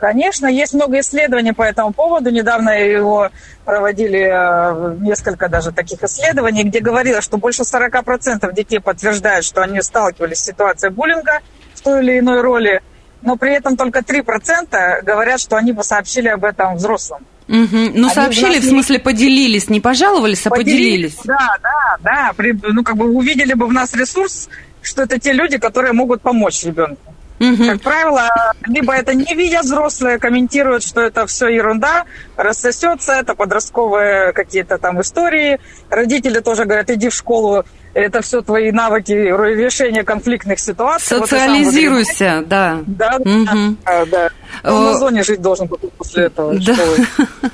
Конечно, 0.00 0.46
есть 0.46 0.72
много 0.72 1.00
исследований 1.00 1.52
по 1.52 1.62
этому 1.62 1.92
поводу. 1.92 2.30
Недавно 2.30 2.70
его 2.70 3.28
проводили 3.66 4.30
э, 4.32 4.96
несколько 5.00 5.48
даже 5.48 5.72
таких 5.72 6.02
исследований, 6.02 6.64
где 6.64 6.80
говорилось, 6.80 7.22
что 7.22 7.36
больше 7.36 7.62
40% 7.62 8.52
детей 8.54 8.80
подтверждают, 8.80 9.44
что 9.44 9.62
они 9.62 9.82
сталкивались 9.82 10.38
с 10.38 10.44
ситуацией 10.44 10.90
буллинга 10.90 11.40
в 11.74 11.82
той 11.82 12.02
или 12.02 12.18
иной 12.18 12.40
роли, 12.40 12.80
но 13.20 13.36
при 13.36 13.52
этом 13.54 13.76
только 13.76 13.98
3% 13.98 15.02
говорят, 15.02 15.38
что 15.38 15.56
они 15.56 15.72
бы 15.72 15.84
сообщили 15.84 16.28
об 16.28 16.46
этом 16.46 16.76
взрослым. 16.76 17.26
Мгм. 17.46 17.92
Ну, 17.94 18.06
Они 18.06 18.14
сообщили, 18.14 18.58
в 18.58 18.62
в 18.62 18.68
смысле, 18.68 19.00
поделились, 19.00 19.68
не 19.68 19.80
пожаловались, 19.80 20.46
а 20.46 20.50
поделились. 20.50 21.16
Да, 21.24 21.56
да, 21.62 21.96
да. 22.00 22.32
При- 22.36 22.58
ну, 22.62 22.82
как 22.84 22.96
бы 22.96 23.14
увидели 23.14 23.52
бы 23.52 23.66
в 23.66 23.72
нас 23.72 23.92
ресурс, 23.92 24.48
что 24.80 25.02
это 25.02 25.18
те 25.18 25.32
люди, 25.32 25.58
которые 25.58 25.92
могут 25.92 26.22
помочь 26.22 26.64
ребенку. 26.64 27.14
Мгм. 27.40 27.68
Как 27.68 27.80
правило, 27.80 28.28
либо 28.66 28.94
это 28.94 29.14
не 29.14 29.34
видя 29.34 29.62
взрослые, 29.62 30.18
комментируют, 30.18 30.82
что 30.82 31.00
это 31.00 31.26
все 31.26 31.48
ерунда, 31.48 32.04
рассосется, 32.36 33.14
это 33.14 33.34
подростковые 33.34 34.34
какие-то 34.34 34.76
там 34.76 35.00
истории. 35.00 35.58
Родители 35.88 36.40
тоже 36.40 36.66
говорят, 36.66 36.90
иди 36.90 37.08
в 37.08 37.14
школу, 37.14 37.64
это 37.94 38.22
все 38.22 38.40
твои 38.42 38.70
навыки 38.72 39.12
решения 39.12 40.02
конфликтных 40.04 40.58
ситуаций. 40.58 41.18
Вот 41.18 41.28
Социализируйся, 41.28 42.44
да. 42.46 42.80
говоришь, 42.86 42.86
Да, 42.98 43.18
Мгм. 43.24 43.78
да, 43.84 44.06
да. 44.06 44.30
Э, 44.62 44.72
Он 44.72 44.84
на 44.84 44.98
зоне 44.98 45.22
жить 45.22 45.40
должен 45.40 45.68
после 45.68 46.24
этого 46.24 46.54
Да. 46.58 46.76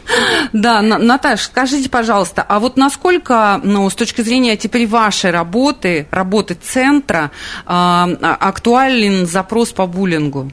Да, 0.52 0.82
На- 0.82 0.98
Наташ, 0.98 1.42
скажите, 1.42 1.88
пожалуйста, 1.88 2.44
а 2.48 2.58
вот 2.58 2.76
насколько, 2.76 3.60
ну, 3.62 3.88
с 3.88 3.94
точки 3.94 4.22
зрения 4.22 4.56
теперь 4.56 4.86
вашей 4.86 5.30
работы, 5.30 6.06
работы 6.10 6.54
центра, 6.54 7.30
а, 7.66 8.08
а, 8.22 8.34
актуален 8.40 9.26
запрос 9.26 9.72
по 9.72 9.86
буллингу? 9.86 10.50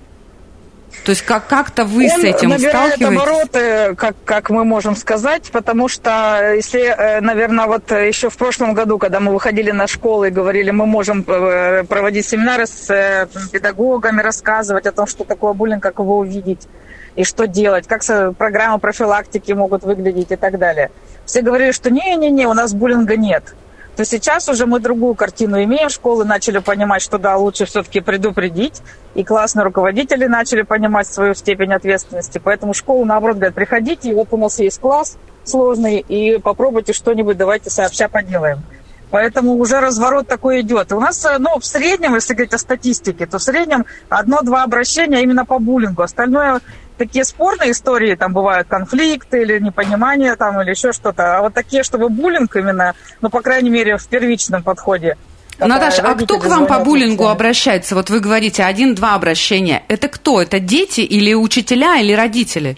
То 1.04 1.10
есть 1.10 1.24
как- 1.24 1.48
как-то 1.48 1.84
вы 1.84 2.08
с 2.08 2.14
Он 2.14 2.24
этим 2.24 2.50
набирает 2.50 2.94
сталкиваетесь? 2.96 3.22
обороты, 3.22 3.96
как, 3.96 4.16
как 4.24 4.50
мы 4.50 4.64
можем 4.64 4.96
сказать, 4.96 5.50
потому 5.52 5.90
что 5.90 6.54
если, 6.56 7.20
наверное, 7.22 7.66
вот 7.66 7.92
еще 7.92 8.30
в 8.30 8.38
прошлом 8.38 8.74
году, 8.74 8.98
когда 8.98 9.20
мы 9.20 9.34
выходили 9.34 9.72
на 9.72 9.88
школы 9.88 10.30
и 10.30 10.32
говорили, 10.32 10.72
мы 10.72 10.86
можем 10.86 11.26
э, 11.28 11.84
проводить 11.84 12.26
семинары 12.26 12.68
с 12.68 12.90
э, 12.90 13.28
педагогами, 13.52 14.22
рассказывать 14.22 14.86
о 14.86 14.92
том, 14.94 15.06
что 15.06 15.26
такое 15.26 15.54
буллинг, 15.54 15.84
как 15.84 16.00
его 16.00 16.20
увидеть 16.20 16.68
и 17.16 17.26
что 17.26 17.48
делать, 17.48 17.86
как 17.86 18.02
программы 18.38 18.80
профилактики 18.80 19.52
могут 19.52 19.84
выглядеть 19.84 20.32
и 20.32 20.36
так 20.36 20.58
далее. 20.58 20.90
Все 21.26 21.42
говорили, 21.42 21.72
что 21.72 21.90
не-не-не, 21.92 22.48
у 22.48 22.54
нас 22.54 22.74
буллинга 22.74 23.18
нет 23.18 23.56
то 23.96 24.06
сейчас 24.06 24.50
уже 24.50 24.66
мы 24.66 24.80
другую 24.80 25.16
картину 25.16 25.62
имеем. 25.64 25.90
Школы 25.90 26.26
начали 26.26 26.60
понимать, 26.60 27.02
что 27.02 27.18
да, 27.18 27.38
лучше 27.38 27.66
все-таки 27.66 28.00
предупредить. 28.00 28.82
И 29.14 29.24
классные 29.24 29.64
руководители 29.64 30.26
начали 30.26 30.64
понимать 30.64 31.08
свою 31.08 31.36
степень 31.36 31.74
ответственности. 31.74 32.42
Поэтому 32.44 32.74
школы, 32.74 33.06
наоборот, 33.06 33.38
говорят, 33.38 33.56
приходите, 33.56 34.14
вот 34.14 34.30
у 34.32 34.38
нас 34.38 34.60
есть 34.60 34.80
класс 34.80 35.18
сложный, 35.46 36.00
и 36.00 36.38
попробуйте 36.40 36.94
что-нибудь, 36.94 37.38
давайте 37.38 37.70
сообща 37.70 38.08
поделаем. 38.08 38.64
Поэтому 39.12 39.54
уже 39.58 39.80
разворот 39.80 40.28
такой 40.28 40.62
идет. 40.62 40.92
У 40.92 41.00
нас, 41.00 41.24
э, 41.26 41.38
ну, 41.38 41.60
в 41.60 41.66
среднем, 41.66 42.16
если 42.16 42.34
говорить 42.34 42.54
о 42.54 42.58
статистике, 42.58 43.28
то 43.28 43.38
в 43.38 43.44
среднем 43.44 43.86
одно-два 44.10 44.64
обращения 44.64 45.22
именно 45.22 45.46
по 45.46 45.60
буллингу. 45.60 46.02
Остальное 46.02 46.62
такие 47.06 47.26
спорные 47.26 47.72
истории, 47.72 48.16
там 48.16 48.34
бывают 48.34 48.68
конфликты 48.68 49.42
или 49.42 49.60
непонимание 49.60 50.36
там, 50.36 50.62
или 50.62 50.72
еще 50.72 50.92
что-то. 50.92 51.38
А 51.38 51.42
вот 51.42 51.54
такие, 51.54 51.84
чтобы 51.84 52.10
буллинг 52.10 52.56
именно, 52.56 52.96
ну, 53.22 53.30
по 53.30 53.42
крайней 53.42 53.70
мере, 53.70 53.98
в 53.98 54.08
первичном 54.08 54.64
подходе. 54.64 55.18
Наташа, 55.60 56.02
а 56.02 56.16
кто 56.16 56.40
к 56.40 56.46
вам 56.46 56.66
по 56.66 56.80
буллингу 56.80 57.28
обращается? 57.28 57.96
Вот 57.96 58.10
вы 58.10 58.20
говорите 58.20 58.64
один-два 58.64 59.16
обращения. 59.16 59.84
Это 59.88 60.08
кто? 60.08 60.42
Это 60.42 60.60
дети 60.60 61.02
или 61.02 61.34
учителя 61.34 62.00
или 62.00 62.14
родители? 62.14 62.78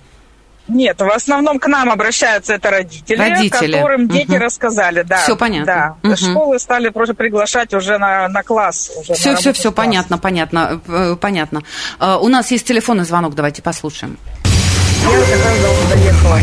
Нет, 0.68 1.00
в 1.00 1.08
основном 1.10 1.60
к 1.60 1.68
нам 1.68 1.92
обращаются 1.92 2.56
это 2.56 2.72
родители, 2.72 3.18
Родители. 3.20 3.74
которым 3.74 4.08
дети 4.08 4.32
Мгм. 4.32 4.42
рассказали, 4.42 5.04
да. 5.04 5.18
Всё 5.18 5.36
понятно. 5.36 5.66
Да. 6.02 6.10
Мгм. 6.10 6.18
Школы 6.18 6.60
стали 6.60 6.90
просто 6.90 7.14
приглашать 7.14 7.74
уже 7.76 8.00
на, 8.00 8.28
на 8.30 8.42
класс. 8.42 8.92
Уже 9.00 9.10
на 9.10 9.16
Все, 9.16 9.36
все, 9.36 9.54
все, 9.54 9.72
класс. 9.72 9.76
понятно, 9.76 10.18
понятно, 10.18 10.82
э, 10.88 11.16
понятно. 11.22 11.62
Э, 12.00 12.16
У 12.20 12.28
нас 12.30 12.50
есть 12.50 12.66
телефонный 12.68 13.04
звонок, 13.06 13.36
давайте 13.36 13.62
послушаем. 13.62 14.18
Я 15.04 15.96
доехала. 15.96 16.40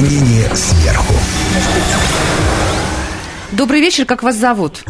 Мнение 0.00 0.48
сверху. 0.56 1.14
Добрый 3.52 3.80
вечер, 3.80 4.06
как 4.06 4.22
вас 4.24 4.34
зовут? 4.36 4.82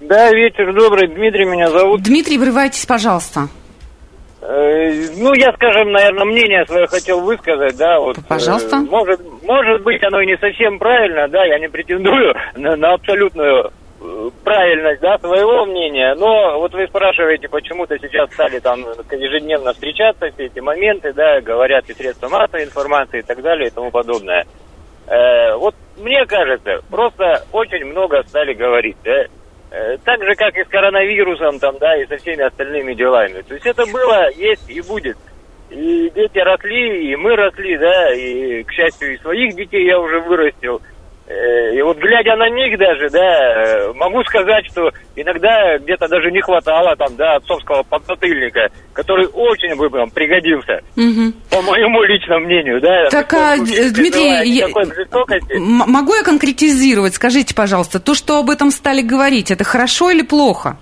Да, 0.00 0.30
вечер 0.32 0.74
добрый, 0.74 1.08
Дмитрий 1.08 1.44
меня 1.44 1.70
зовут. 1.70 2.02
Дмитрий, 2.02 2.38
врывайтесь, 2.38 2.84
пожалуйста. 2.86 3.48
Э, 4.46 4.92
ну, 5.16 5.32
я, 5.32 5.52
скажем, 5.54 5.90
наверное, 5.90 6.26
мнение 6.26 6.66
свое 6.66 6.86
хотел 6.86 7.20
высказать, 7.20 7.78
да, 7.78 7.98
вот. 7.98 8.16
Пожалуйста. 8.28 8.76
э, 8.76 8.80
может, 8.80 9.20
может 9.42 9.82
быть, 9.82 10.02
оно 10.02 10.20
и 10.20 10.26
не 10.26 10.36
совсем 10.36 10.78
правильно, 10.78 11.26
да, 11.28 11.44
я 11.46 11.58
не 11.58 11.68
претендую 11.68 12.34
на, 12.54 12.76
на 12.76 12.92
абсолютную 12.92 13.72
э, 14.02 14.30
правильность, 14.44 15.00
да, 15.00 15.16
своего 15.16 15.64
мнения, 15.64 16.14
но 16.16 16.58
вот 16.60 16.74
вы 16.74 16.86
спрашиваете, 16.88 17.48
почему-то 17.48 17.96
сейчас 17.98 18.30
стали 18.34 18.58
там 18.58 18.80
ежедневно 18.80 19.72
встречаться, 19.72 20.30
все 20.34 20.44
эти 20.44 20.60
моменты, 20.60 21.14
да, 21.14 21.40
говорят 21.40 21.88
и 21.88 21.94
средства 21.94 22.28
массовой 22.28 22.64
информации 22.64 23.20
и 23.20 23.22
так 23.22 23.40
далее 23.40 23.68
и 23.68 23.72
тому 23.72 23.90
подобное. 23.90 24.44
Э, 25.06 25.56
вот 25.56 25.74
мне 25.96 26.26
кажется, 26.26 26.80
просто 26.90 27.46
очень 27.50 27.86
много 27.86 28.22
стали 28.24 28.52
говорить, 28.52 28.96
да, 29.04 29.24
так 30.04 30.22
же, 30.22 30.34
как 30.34 30.56
и 30.56 30.64
с 30.64 30.68
коронавирусом, 30.68 31.58
там, 31.58 31.76
да, 31.78 31.96
и 31.96 32.06
со 32.06 32.16
всеми 32.16 32.42
остальными 32.42 32.94
делами. 32.94 33.42
То 33.42 33.54
есть 33.54 33.66
это 33.66 33.84
было, 33.86 34.30
есть 34.36 34.68
и 34.70 34.80
будет. 34.80 35.16
И 35.70 36.10
дети 36.14 36.38
росли, 36.38 37.10
и 37.10 37.16
мы 37.16 37.34
росли, 37.34 37.76
да, 37.78 38.14
и, 38.14 38.62
к 38.62 38.72
счастью, 38.72 39.14
и 39.14 39.18
своих 39.18 39.56
детей 39.56 39.86
я 39.86 39.98
уже 39.98 40.20
вырастил. 40.20 40.80
Э, 41.26 41.74
И 41.74 41.80
вот 41.82 41.96
глядя 41.98 42.36
на 42.36 42.48
них 42.50 42.78
даже, 42.78 43.08
да, 43.10 43.18
э, 43.18 43.92
могу 43.94 44.22
сказать, 44.24 44.64
что 44.70 44.90
иногда 45.16 45.78
где-то 45.78 46.06
даже 46.08 46.30
не 46.30 46.40
хватало 46.42 46.94
там, 46.96 47.16
да, 47.16 47.36
отцовского 47.36 47.82
подзатыльника, 47.82 48.68
который 48.92 49.26
очень 49.26 49.74
бы 49.76 49.88
нам 49.90 50.10
пригодился, 50.10 50.80
Мгм. 50.96 51.32
по 51.50 51.62
моему 51.62 52.02
личному 52.02 52.44
мнению, 52.44 52.80
да. 52.80 53.08
Так, 53.10 53.32
а, 53.32 53.56
Дмитрий, 53.56 54.52
я- 54.54 54.68
Могу 55.58 56.14
я 56.14 56.22
конкретизировать? 56.22 57.14
Скажите, 57.14 57.54
пожалуйста, 57.54 58.00
то, 58.00 58.14
что 58.14 58.38
об 58.38 58.50
этом 58.50 58.70
стали 58.70 59.00
говорить, 59.00 59.50
это 59.50 59.64
хорошо 59.64 60.10
или 60.10 60.22
плохо? 60.22 60.76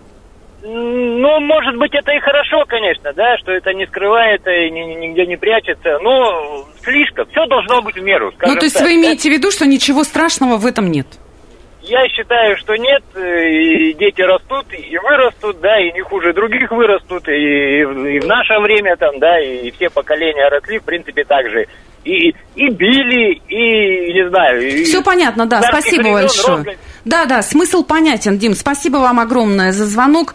Ну, 0.65 1.41
может 1.41 1.77
быть, 1.77 1.93
это 1.93 2.13
и 2.13 2.21
хорошо, 2.21 2.65
конечно, 2.69 3.13
да, 3.15 3.37
что 3.39 3.51
это 3.53 3.73
не 3.75 3.85
скрывается 3.87 4.51
и 4.51 4.71
ни- 4.71 4.81
ни- 4.95 5.07
нигде 5.07 5.27
не 5.27 5.37
прячется, 5.37 5.99
но 6.01 6.65
слишком. 6.85 7.27
Все 7.31 7.45
должно 7.47 7.83
быть 7.83 7.97
в 7.97 8.03
меру, 8.03 8.33
ну, 8.47 8.55
то 8.55 8.65
есть 8.65 8.77
так, 8.77 8.85
вы 8.85 8.91
да. 8.91 8.95
имеете 8.95 9.29
в 9.29 9.33
виду, 9.33 9.51
что 9.51 9.67
ничего 9.67 10.05
страшного 10.05 10.57
в 10.59 10.67
этом 10.67 10.91
нет? 10.91 11.07
Я 11.83 12.09
считаю, 12.11 12.57
что 12.59 12.77
нет, 12.77 13.03
э, 13.17 13.51
и 13.51 13.93
дети 13.95 14.21
растут, 14.21 14.67
и 14.73 14.97
вырастут, 14.99 15.61
да, 15.61 15.81
и 15.81 15.91
не 15.93 16.01
хуже 16.03 16.33
других 16.33 16.71
вырастут, 16.71 17.27
и, 17.29 17.33
и 17.81 17.85
в- 17.85 18.27
наше 18.27 18.57
время 18.61 18.95
там, 18.97 19.19
да, 19.19 19.41
и 19.41 19.69
все 19.73 19.91
поколения 19.91 20.49
росли, 20.49 20.79
в 20.79 20.85
принципе, 20.85 21.25
так 21.25 21.51
же. 21.51 21.67
И, 22.05 22.31
и 22.55 22.69
били, 22.69 23.33
и, 23.49 24.13
не 24.13 24.29
знаю... 24.29 24.63
и- 24.63 24.85
Все 24.85 25.03
понятно, 25.03 25.47
да, 25.47 25.61
спасибо 25.63 26.03
времен 26.03 26.15
большое. 26.21 26.57
роскошь. 26.59 26.75
Да, 27.05 27.25
да, 27.25 27.43
смысл 27.43 27.83
понятен, 27.85 28.39
Дим, 28.39 28.55
спасибо 28.55 28.99
вам 28.99 29.19
огромное 29.19 29.73
за 29.73 29.85
звонок. 29.87 30.35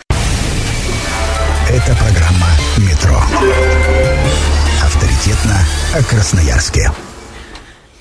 Авторитетно 4.81 5.59
о 5.93 6.01
Красноярске. 6.01 6.91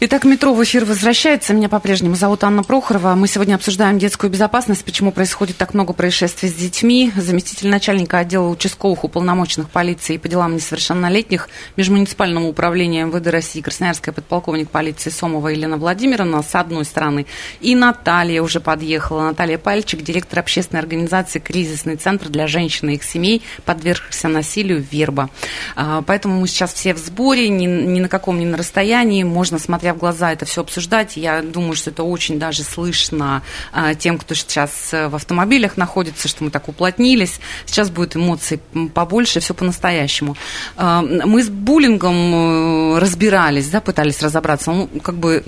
Итак, 0.08 0.22
метро 0.22 0.54
в 0.54 0.62
эфир 0.62 0.84
возвращается. 0.84 1.52
Меня 1.52 1.68
по-прежнему 1.68 2.14
зовут 2.14 2.44
Анна 2.44 2.62
Прохорова. 2.62 3.16
Мы 3.16 3.26
сегодня 3.26 3.56
обсуждаем 3.56 3.98
детскую 3.98 4.30
безопасность, 4.30 4.84
почему 4.84 5.10
происходит 5.10 5.56
так 5.56 5.74
много 5.74 5.94
происшествий 5.94 6.48
с 6.48 6.52
детьми. 6.52 7.10
Заместитель 7.16 7.66
начальника 7.66 8.18
отдела 8.18 8.48
участковых 8.48 9.02
уполномоченных 9.02 9.68
полиции 9.68 10.16
по 10.16 10.28
делам 10.28 10.54
несовершеннолетних 10.54 11.48
Межмуниципального 11.74 12.46
управления 12.46 13.04
МВД 13.04 13.26
России 13.26 13.60
Красноярская 13.60 14.14
подполковник 14.14 14.70
полиции 14.70 15.10
Сомова 15.10 15.48
Елена 15.48 15.76
Владимировна 15.76 16.40
с 16.44 16.54
одной 16.54 16.84
стороны. 16.84 17.26
И 17.60 17.74
Наталья 17.74 18.42
уже 18.42 18.60
подъехала. 18.60 19.22
Наталья 19.22 19.58
Пальчик, 19.58 20.02
директор 20.02 20.38
общественной 20.38 20.82
организации 20.82 21.40
«Кризисный 21.40 21.96
центр 21.96 22.28
для 22.28 22.46
женщин 22.46 22.90
и 22.90 22.94
их 22.94 23.02
семей, 23.02 23.42
подвергшихся 23.64 24.28
насилию 24.28 24.86
Верба». 24.88 25.30
А, 25.74 26.02
поэтому 26.02 26.38
мы 26.38 26.46
сейчас 26.46 26.74
все 26.74 26.94
в 26.94 26.98
сборе, 26.98 27.48
ни, 27.48 27.66
ни 27.66 27.98
на 27.98 28.08
каком, 28.08 28.38
ни 28.38 28.44
на 28.44 28.56
расстоянии. 28.56 29.24
Можно 29.24 29.58
смотря 29.58 29.95
в 29.96 29.98
глаза, 29.98 30.32
это 30.32 30.44
все 30.44 30.60
обсуждать. 30.60 31.16
Я 31.16 31.42
думаю, 31.42 31.74
что 31.74 31.90
это 31.90 32.02
очень 32.02 32.38
даже 32.38 32.62
слышно 32.62 33.42
а, 33.72 33.94
тем, 33.94 34.18
кто 34.18 34.34
сейчас 34.34 34.92
э, 34.92 35.08
в 35.08 35.16
автомобилях 35.16 35.76
находится, 35.76 36.28
что 36.28 36.44
мы 36.44 36.50
так 36.50 36.68
уплотнились. 36.68 37.40
Сейчас 37.64 37.90
будет 37.90 38.16
эмоций 38.16 38.60
побольше, 38.94 39.40
все 39.40 39.54
по-настоящему. 39.54 40.36
А, 40.76 41.02
мы 41.02 41.42
с 41.42 41.48
буллингом 41.48 42.94
э, 42.94 42.98
разбирались, 42.98 43.68
да, 43.68 43.80
пытались 43.80 44.22
разобраться. 44.22 44.70
Ну, 44.70 44.88
как 45.02 45.16
бы 45.16 45.42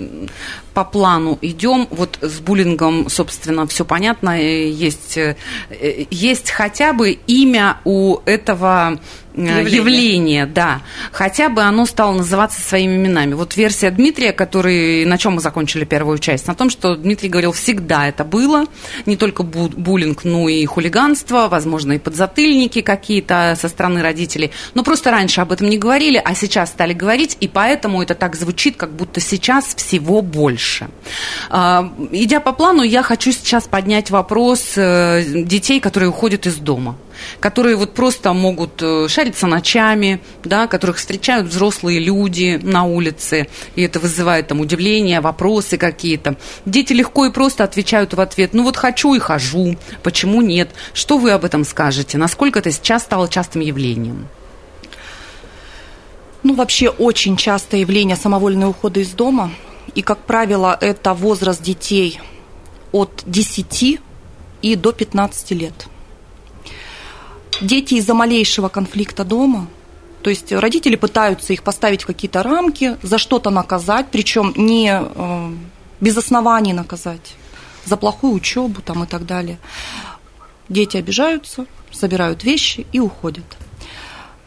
по 0.79 0.85
плану 0.85 1.37
идем. 1.41 1.89
Вот 1.91 2.19
с 2.21 2.39
буллингом, 2.39 3.09
собственно, 3.09 3.67
все 3.67 3.83
понятно. 3.83 4.39
Есть, 4.39 5.17
э, 5.17 5.35
есть 6.09 6.51
хотя 6.51 6.93
бы 6.93 7.19
имя 7.27 7.81
у 7.83 8.19
этого 8.25 8.97
явление. 9.33 9.75
явление, 9.75 10.45
да. 10.45 10.81
Хотя 11.11 11.49
бы 11.49 11.61
оно 11.61 11.85
стало 11.85 12.13
называться 12.13 12.61
своими 12.61 12.95
именами. 12.95 13.33
Вот 13.33 13.55
версия 13.57 13.91
Дмитрия, 13.91 14.31
который, 14.31 15.05
на 15.05 15.17
чем 15.17 15.33
мы 15.33 15.41
закончили 15.41 15.85
первую 15.85 16.17
часть, 16.17 16.47
на 16.47 16.55
том, 16.55 16.69
что 16.69 16.95
Дмитрий 16.95 17.29
говорил, 17.29 17.51
всегда 17.51 18.07
это 18.07 18.23
было, 18.23 18.65
не 19.05 19.17
только 19.17 19.43
буллинг, 19.43 20.23
но 20.23 20.49
и 20.49 20.65
хулиганство, 20.65 21.47
возможно, 21.49 21.93
и 21.93 21.99
подзатыльники 21.99 22.81
какие-то 22.81 23.57
со 23.59 23.67
стороны 23.67 24.01
родителей. 24.01 24.51
Но 24.73 24.83
просто 24.83 25.11
раньше 25.11 25.41
об 25.41 25.51
этом 25.51 25.69
не 25.69 25.77
говорили, 25.77 26.21
а 26.23 26.35
сейчас 26.35 26.69
стали 26.69 26.93
говорить, 26.93 27.37
и 27.39 27.47
поэтому 27.47 28.01
это 28.01 28.15
так 28.15 28.35
звучит, 28.35 28.77
как 28.77 28.91
будто 28.91 29.19
сейчас 29.19 29.75
всего 29.75 30.21
больше. 30.21 30.68
А, 31.49 31.91
идя 32.11 32.39
по 32.39 32.53
плану, 32.53 32.83
я 32.83 33.03
хочу 33.03 33.31
сейчас 33.31 33.67
поднять 33.67 34.09
вопрос 34.11 34.73
э, 34.75 35.23
детей, 35.25 35.79
которые 35.79 36.09
уходят 36.09 36.45
из 36.47 36.55
дома 36.57 36.95
которые 37.39 37.75
вот 37.75 37.93
просто 37.93 38.33
могут 38.33 38.81
э, 38.81 39.07
шариться 39.07 39.47
ночами, 39.47 40.21
да, 40.43 40.67
которых 40.67 40.97
встречают 40.97 41.47
взрослые 41.47 41.99
люди 41.99 42.59
на 42.61 42.83
улице, 42.83 43.47
и 43.75 43.81
это 43.81 43.99
вызывает 43.99 44.47
там 44.47 44.59
удивление, 44.59 45.21
вопросы 45.21 45.77
какие-то. 45.77 46.37
Дети 46.65 46.93
легко 46.93 47.25
и 47.25 47.31
просто 47.31 47.63
отвечают 47.63 48.13
в 48.13 48.21
ответ, 48.21 48.53
ну 48.53 48.63
вот 48.63 48.77
хочу 48.77 49.13
и 49.13 49.19
хожу, 49.19 49.77
почему 50.03 50.41
нет? 50.41 50.69
Что 50.93 51.17
вы 51.17 51.31
об 51.31 51.45
этом 51.45 51.63
скажете? 51.63 52.17
Насколько 52.17 52.59
это 52.59 52.71
сейчас 52.71 53.03
стало 53.03 53.27
частым 53.27 53.61
явлением? 53.61 54.27
Ну, 56.41 56.53
вообще 56.55 56.87
очень 56.87 57.35
частое 57.35 57.81
явление 57.81 58.15
самовольные 58.15 58.67
ухода 58.67 59.01
из 59.01 59.09
дома. 59.09 59.51
И, 59.95 60.01
как 60.01 60.19
правило, 60.19 60.77
это 60.79 61.13
возраст 61.13 61.61
детей 61.61 62.19
от 62.91 63.23
10 63.25 63.99
и 64.61 64.75
до 64.75 64.91
15 64.91 65.51
лет 65.51 65.89
дети 67.61 67.95
из-за 67.95 68.13
малейшего 68.13 68.69
конфликта 68.69 69.23
дома, 69.23 69.67
то 70.21 70.29
есть 70.29 70.51
родители 70.51 70.95
пытаются 70.95 71.53
их 71.53 71.63
поставить 71.63 72.03
в 72.03 72.05
какие-то 72.05 72.43
рамки, 72.43 72.97
за 73.03 73.17
что-то 73.17 73.49
наказать, 73.49 74.07
причем 74.11 74.53
не 74.55 74.91
э, 75.01 75.51
без 76.01 76.17
оснований 76.17 76.73
наказать, 76.73 77.35
за 77.85 77.97
плохую 77.97 78.33
учебу 78.33 78.81
там 78.81 79.03
и 79.03 79.07
так 79.07 79.25
далее. 79.25 79.59
Дети 80.67 80.97
обижаются, 80.97 81.65
собирают 81.91 82.43
вещи 82.43 82.85
и 82.91 82.99
уходят. 82.99 83.45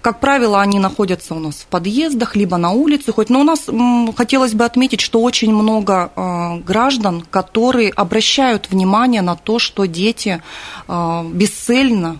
Как 0.02 0.18
правило, 0.18 0.60
они 0.60 0.80
находятся 0.80 1.36
у 1.36 1.38
нас 1.38 1.54
в 1.54 1.66
подъездах, 1.66 2.34
либо 2.34 2.56
на 2.56 2.72
улице. 2.72 3.12
Хоть, 3.12 3.30
но 3.30 3.40
у 3.40 3.44
нас 3.44 3.68
хотелось 4.16 4.52
бы 4.52 4.64
отметить, 4.64 5.00
что 5.00 5.22
очень 5.22 5.54
много 5.54 6.10
э, 6.14 6.58
граждан, 6.58 7.22
которые 7.22 7.90
обращают 7.90 8.68
внимание 8.68 9.22
на 9.22 9.36
то, 9.36 9.60
что 9.60 9.86
дети 9.86 10.42
э, 10.88 11.24
бесцельно 11.32 12.18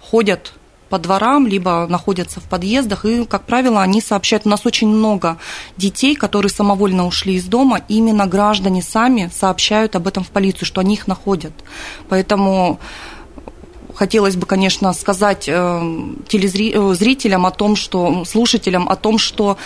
ходят 0.00 0.52
по 0.88 0.98
дворам, 0.98 1.46
либо 1.46 1.86
находятся 1.88 2.40
в 2.40 2.48
подъездах, 2.48 3.04
и, 3.04 3.24
как 3.24 3.44
правило, 3.44 3.80
они 3.80 4.00
сообщают. 4.00 4.44
У 4.44 4.48
нас 4.48 4.66
очень 4.66 4.88
много 4.88 5.38
детей, 5.76 6.16
которые 6.16 6.50
самовольно 6.50 7.06
ушли 7.06 7.34
из 7.34 7.44
дома, 7.44 7.82
именно 7.86 8.26
граждане 8.26 8.82
сами 8.82 9.30
сообщают 9.32 9.94
об 9.94 10.08
этом 10.08 10.24
в 10.24 10.30
полицию, 10.30 10.66
что 10.66 10.80
они 10.80 10.94
их 10.94 11.06
находят. 11.06 11.52
Поэтому 12.08 12.80
хотелось 13.94 14.36
бы, 14.36 14.46
конечно, 14.46 14.92
сказать 14.92 15.48
э, 15.48 15.80
телезрителям 16.28 17.46
о 17.46 17.50
том, 17.50 17.76
что 17.76 18.24
слушателям 18.24 18.88
о 18.88 18.96
том, 18.96 19.18
что 19.18 19.56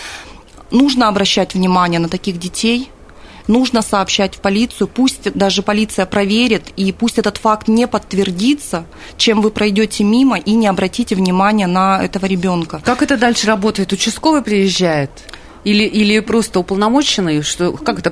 нужно 0.71 1.07
обращать 1.07 1.53
внимание 1.53 1.99
на 1.99 2.09
таких 2.09 2.39
детей, 2.39 2.89
нужно 3.47 3.81
сообщать 3.81 4.35
в 4.35 4.39
полицию, 4.39 4.87
пусть 4.87 5.31
даже 5.33 5.61
полиция 5.61 6.05
проверит, 6.05 6.63
и 6.75 6.91
пусть 6.91 7.17
этот 7.17 7.37
факт 7.37 7.67
не 7.67 7.87
подтвердится, 7.87 8.85
чем 9.17 9.41
вы 9.41 9.51
пройдете 9.51 10.03
мимо 10.03 10.37
и 10.37 10.51
не 10.51 10.67
обратите 10.67 11.15
внимания 11.15 11.67
на 11.67 12.03
этого 12.03 12.25
ребенка. 12.25 12.81
Как 12.83 13.01
это 13.01 13.17
дальше 13.17 13.47
работает? 13.47 13.91
Участковый 13.91 14.41
приезжает? 14.41 15.11
Или, 15.65 15.83
или 15.83 16.19
просто 16.19 16.59
уполномоченный? 16.59 17.41
Что, 17.41 17.73
как 17.73 17.99
это 17.99 18.11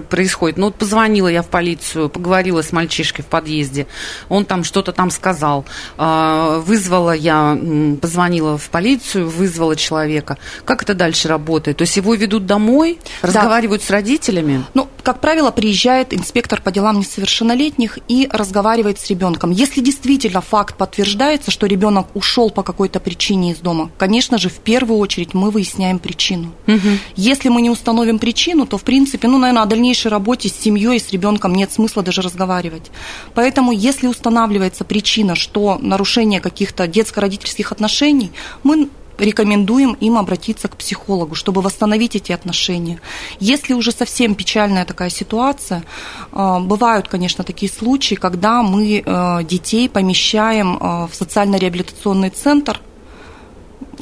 происходит? 0.00 0.56
Ну, 0.56 0.66
вот 0.66 0.76
позвонила 0.76 1.28
я 1.28 1.42
в 1.42 1.48
полицию, 1.48 2.08
поговорила 2.08 2.62
с 2.62 2.72
мальчишкой 2.72 3.24
в 3.24 3.28
подъезде, 3.28 3.86
он 4.28 4.44
там 4.44 4.64
что-то 4.64 4.92
там 4.92 5.10
сказал. 5.10 5.64
А, 5.98 6.60
вызвала 6.60 7.10
я, 7.10 7.58
позвонила 8.00 8.56
в 8.56 8.70
полицию, 8.70 9.28
вызвала 9.28 9.76
человека. 9.76 10.38
Как 10.64 10.82
это 10.82 10.94
дальше 10.94 11.28
работает? 11.28 11.78
То 11.78 11.82
есть 11.82 11.96
его 11.96 12.14
ведут 12.14 12.46
домой, 12.46 12.98
разговаривают 13.20 13.82
да. 13.82 13.88
с 13.88 13.90
родителями? 13.90 14.64
Ну, 14.74 14.88
как 15.02 15.20
правило, 15.20 15.50
приезжает 15.50 16.14
инспектор 16.14 16.62
по 16.62 16.70
делам 16.70 17.00
несовершеннолетних 17.00 17.98
и 18.06 18.28
разговаривает 18.32 19.00
с 19.00 19.10
ребенком. 19.10 19.50
Если 19.50 19.80
действительно 19.80 20.40
факт 20.40 20.76
подтверждается, 20.76 21.50
что 21.50 21.66
ребенок 21.66 22.06
ушел 22.14 22.50
по 22.50 22.62
какой-то 22.62 23.00
причине 23.00 23.52
из 23.52 23.58
дома, 23.58 23.90
конечно 23.98 24.38
же, 24.38 24.48
в 24.48 24.60
первую 24.60 24.98
очередь 24.98 25.34
мы 25.34 25.50
выясняем 25.50 25.98
причину. 25.98 26.52
Угу. 26.68 26.91
Если 27.16 27.48
мы 27.48 27.62
не 27.62 27.70
установим 27.70 28.18
причину, 28.18 28.66
то, 28.66 28.78
в 28.78 28.82
принципе, 28.82 29.28
ну, 29.28 29.38
наверное, 29.38 29.62
о 29.62 29.66
дальнейшей 29.66 30.10
работе 30.10 30.48
с 30.48 30.54
семьей, 30.54 30.98
с 30.98 31.10
ребенком 31.10 31.54
нет 31.54 31.72
смысла 31.72 32.02
даже 32.02 32.22
разговаривать. 32.22 32.90
Поэтому, 33.34 33.72
если 33.72 34.06
устанавливается 34.06 34.84
причина, 34.84 35.34
что 35.34 35.78
нарушение 35.80 36.40
каких-то 36.40 36.86
детско-родительских 36.86 37.72
отношений, 37.72 38.32
мы 38.62 38.88
рекомендуем 39.18 39.92
им 39.94 40.18
обратиться 40.18 40.68
к 40.68 40.76
психологу, 40.76 41.34
чтобы 41.34 41.62
восстановить 41.62 42.16
эти 42.16 42.32
отношения. 42.32 43.00
Если 43.40 43.74
уже 43.74 43.92
совсем 43.92 44.34
печальная 44.34 44.84
такая 44.84 45.10
ситуация, 45.10 45.84
э, 46.32 46.58
бывают, 46.60 47.08
конечно, 47.08 47.44
такие 47.44 47.70
случаи, 47.70 48.14
когда 48.14 48.62
мы 48.62 49.02
э, 49.04 49.44
детей 49.44 49.88
помещаем 49.88 50.76
э, 50.76 51.08
в 51.10 51.14
социально-реабилитационный 51.14 52.30
центр. 52.30 52.80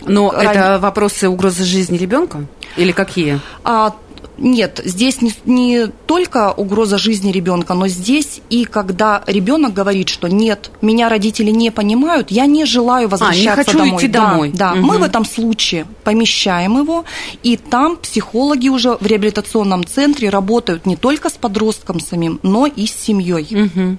Но 0.07 0.31
Ран... 0.31 0.47
это 0.47 0.79
вопросы 0.81 1.29
угрозы 1.29 1.65
жизни 1.65 1.97
ребенка? 1.97 2.47
Или 2.77 2.93
какие? 2.93 3.41
А, 3.65 3.95
нет, 4.41 4.81
здесь 4.85 5.21
не, 5.21 5.33
не 5.45 5.87
только 6.07 6.53
угроза 6.53 6.99
жизни 6.99 7.31
ребенка, 7.31 7.75
но 7.75 7.89
здесь 7.89 8.41
и 8.49 8.65
когда 8.65 9.23
ребенок 9.27 9.75
говорит, 9.75 10.09
что 10.09 10.29
нет, 10.29 10.71
меня 10.81 11.09
родители 11.09 11.51
не 11.51 11.71
понимают, 11.71 12.31
я 12.31 12.47
не 12.47 12.65
желаю 12.65 13.09
возвращаться 13.09 13.53
а, 13.53 13.57
не 13.57 13.65
хочу 13.65 13.79
домой. 13.79 13.99
Идти 13.99 14.09
домой. 14.09 14.53
Да, 14.53 14.73
да. 14.73 14.79
Угу. 14.79 14.87
мы 14.87 14.99
в 14.99 15.03
этом 15.03 15.25
случае 15.25 15.87
помещаем 16.05 16.79
его, 16.79 17.05
и 17.43 17.57
там 17.57 17.97
психологи 17.97 18.69
уже 18.69 18.97
в 18.97 19.07
реабилитационном 19.07 19.85
центре 19.85 20.31
работают 20.31 20.87
не 20.87 20.97
только 20.97 21.29
с 21.29 21.35
подростком 21.35 22.01
самим, 22.01 22.41
но 22.43 22.67
и 22.67 22.87
с 22.87 22.95
семьей. 22.95 23.47
Угу 23.51 23.99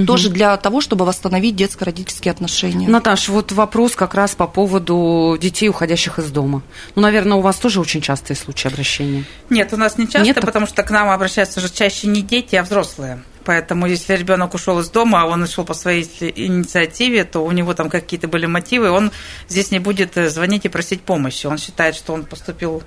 угу. 0.00 0.06
тоже 0.06 0.30
для 0.30 0.56
того, 0.56 0.80
чтобы 0.80 1.04
восстановить 1.04 1.56
детско-родительские 1.56 2.32
отношения. 2.32 2.88
Наташ, 2.88 3.28
вот 3.28 3.52
вопрос 3.52 3.96
как 3.96 4.14
раз 4.14 4.34
по 4.34 4.46
поводу 4.46 5.36
детей, 5.40 5.68
уходящих 5.68 6.18
из 6.18 6.30
дома. 6.30 6.62
Ну, 6.94 7.02
наверное, 7.02 7.38
у 7.38 7.40
вас 7.40 7.56
тоже 7.56 7.80
очень 7.80 8.00
частые 8.00 8.36
случаи 8.36 8.68
обращения. 8.68 9.24
Нет, 9.50 9.72
у 9.72 9.76
нас 9.76 9.98
не 9.98 10.06
часто, 10.06 10.22
Нет? 10.22 10.40
потому 10.40 10.66
что 10.66 10.82
к 10.82 10.90
нам 10.90 11.10
обращаются 11.10 11.60
уже 11.60 11.70
чаще 11.70 12.06
не 12.06 12.22
дети, 12.22 12.56
а 12.56 12.62
взрослые. 12.62 13.22
Поэтому 13.46 13.86
если 13.86 14.16
ребенок 14.16 14.54
ушел 14.54 14.80
из 14.80 14.90
дома, 14.90 15.22
а 15.22 15.26
он 15.26 15.42
ушел 15.42 15.64
по 15.64 15.72
своей 15.72 16.02
инициативе, 16.34 17.22
то 17.22 17.44
у 17.44 17.52
него 17.52 17.74
там 17.74 17.88
какие-то 17.88 18.26
были 18.26 18.46
мотивы, 18.46 18.90
он 18.90 19.12
здесь 19.48 19.70
не 19.70 19.78
будет 19.78 20.16
э, 20.16 20.28
звонить 20.28 20.64
и 20.64 20.68
просить 20.68 21.02
помощи. 21.02 21.46
Он 21.46 21.56
считает, 21.56 21.94
что 21.94 22.12
он 22.12 22.24
поступил 22.24 22.82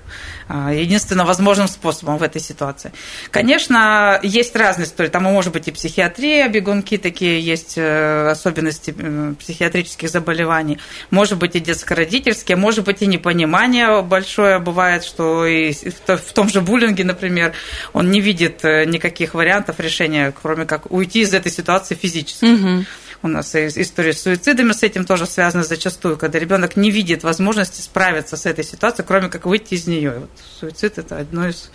а, 0.48 0.70
единственно 0.70 1.24
возможным 1.24 1.66
способом 1.66 2.18
в 2.18 2.22
этой 2.22 2.42
ситуации. 2.42 2.92
Конечно, 3.30 4.20
есть 4.22 4.54
разные 4.54 4.84
истории. 4.84 5.08
Там 5.08 5.22
может 5.22 5.52
быть 5.52 5.66
и 5.68 5.72
психиатрия, 5.72 6.46
бегунки 6.48 6.98
такие, 6.98 7.40
есть 7.40 7.78
э, 7.78 8.28
особенности 8.28 8.94
э, 8.96 9.34
психиатрических 9.38 10.10
заболеваний. 10.10 10.78
Может 11.10 11.38
быть 11.38 11.56
и 11.56 11.60
детско-родительские, 11.60 12.56
может 12.56 12.84
быть 12.84 13.00
и 13.00 13.06
непонимание 13.06 14.02
большое 14.02 14.58
бывает, 14.58 15.04
что 15.04 15.46
и 15.46 15.72
в 15.72 16.32
том 16.34 16.50
же 16.50 16.60
буллинге, 16.60 17.04
например, 17.04 17.54
он 17.94 18.10
не 18.10 18.20
видит 18.20 18.62
никаких 18.62 19.32
вариантов 19.32 19.80
решения, 19.80 20.34
кроме 20.42 20.49
как 20.66 20.90
уйти 20.90 21.20
из 21.20 21.34
этой 21.34 21.52
ситуации 21.52 21.94
физически. 21.94 22.44
Угу. 22.44 22.84
У 23.22 23.28
нас 23.28 23.54
история 23.54 24.14
с 24.14 24.22
суицидами 24.22 24.72
с 24.72 24.82
этим 24.82 25.04
тоже 25.04 25.26
связана 25.26 25.62
зачастую, 25.62 26.16
когда 26.16 26.38
ребенок 26.38 26.76
не 26.76 26.90
видит 26.90 27.22
возможности 27.22 27.82
справиться 27.82 28.36
с 28.36 28.46
этой 28.46 28.64
ситуацией, 28.64 29.06
кроме 29.06 29.28
как 29.28 29.44
выйти 29.44 29.74
из 29.74 29.86
нее. 29.86 30.20
Вот 30.20 30.30
суицид 30.58 30.96
это 30.96 31.18
одно 31.18 31.48
из 31.48 31.70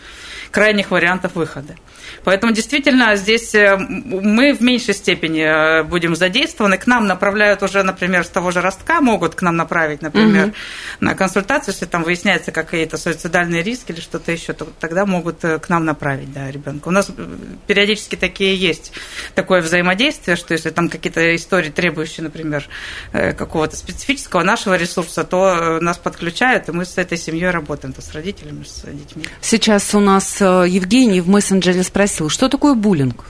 крайних 0.50 0.92
вариантов 0.92 1.36
выхода. 1.36 1.76
Поэтому 2.24 2.54
действительно 2.54 3.16
здесь 3.16 3.54
э, 3.54 3.78
мы 3.78 4.54
в 4.54 4.62
меньшей 4.62 4.94
степени 4.94 5.42
э, 5.42 5.84
будем 5.84 6.16
задействованы. 6.16 6.78
К 6.78 6.88
нам 6.88 7.08
направляют 7.08 7.62
уже, 7.62 7.84
например, 7.84 8.24
с 8.24 8.30
того 8.30 8.52
же 8.52 8.62
ростка 8.62 9.02
могут 9.02 9.36
к 9.36 9.42
нам 9.42 9.56
направить, 9.56 10.02
например, 10.02 10.48
угу. 10.48 10.56
на 11.00 11.16
консультацию, 11.16 11.74
если 11.74 11.86
там 11.86 12.04
выясняется 12.04 12.52
какие-то 12.52 12.98
суицидальные 12.98 13.64
риски 13.64 13.92
или 13.92 14.00
что-то 14.00 14.32
еще, 14.32 14.54
то 14.54 14.66
тогда 14.80 15.06
могут 15.06 15.44
э, 15.44 15.60
к 15.60 15.70
нам 15.70 15.86
направить 15.86 16.32
да, 16.32 16.50
ребенка. 16.50 16.88
У 16.88 16.92
нас 16.92 17.12
периодически 17.68 18.16
такие 18.16 18.56
есть 18.56 18.94
такое 19.36 19.62
взаимодействие, 19.62 20.38
что 20.38 20.54
если 20.54 20.70
там 20.70 20.90
какие-то 20.90 21.35
истории, 21.36 21.70
требующие, 21.70 22.24
например, 22.24 22.68
какого-то 23.12 23.76
специфического 23.76 24.44
нашего 24.44 24.76
ресурса, 24.76 25.24
то 25.24 25.80
нас 25.82 25.98
подключают, 25.98 26.70
и 26.70 26.72
мы 26.72 26.86
с 26.86 26.98
этой 26.98 27.18
семьей 27.18 27.50
работаем, 27.50 27.94
то 27.94 28.02
с 28.02 28.14
родителями, 28.14 28.64
с 28.64 28.82
детьми. 28.86 29.24
Сейчас 29.42 29.94
у 29.96 30.00
нас 30.00 30.42
Евгений 30.42 31.22
в 31.22 31.30
мессенджере 31.30 31.84
спросил, 31.84 32.30
что 32.30 32.50
такое 32.50 32.74
буллинг? 32.74 33.26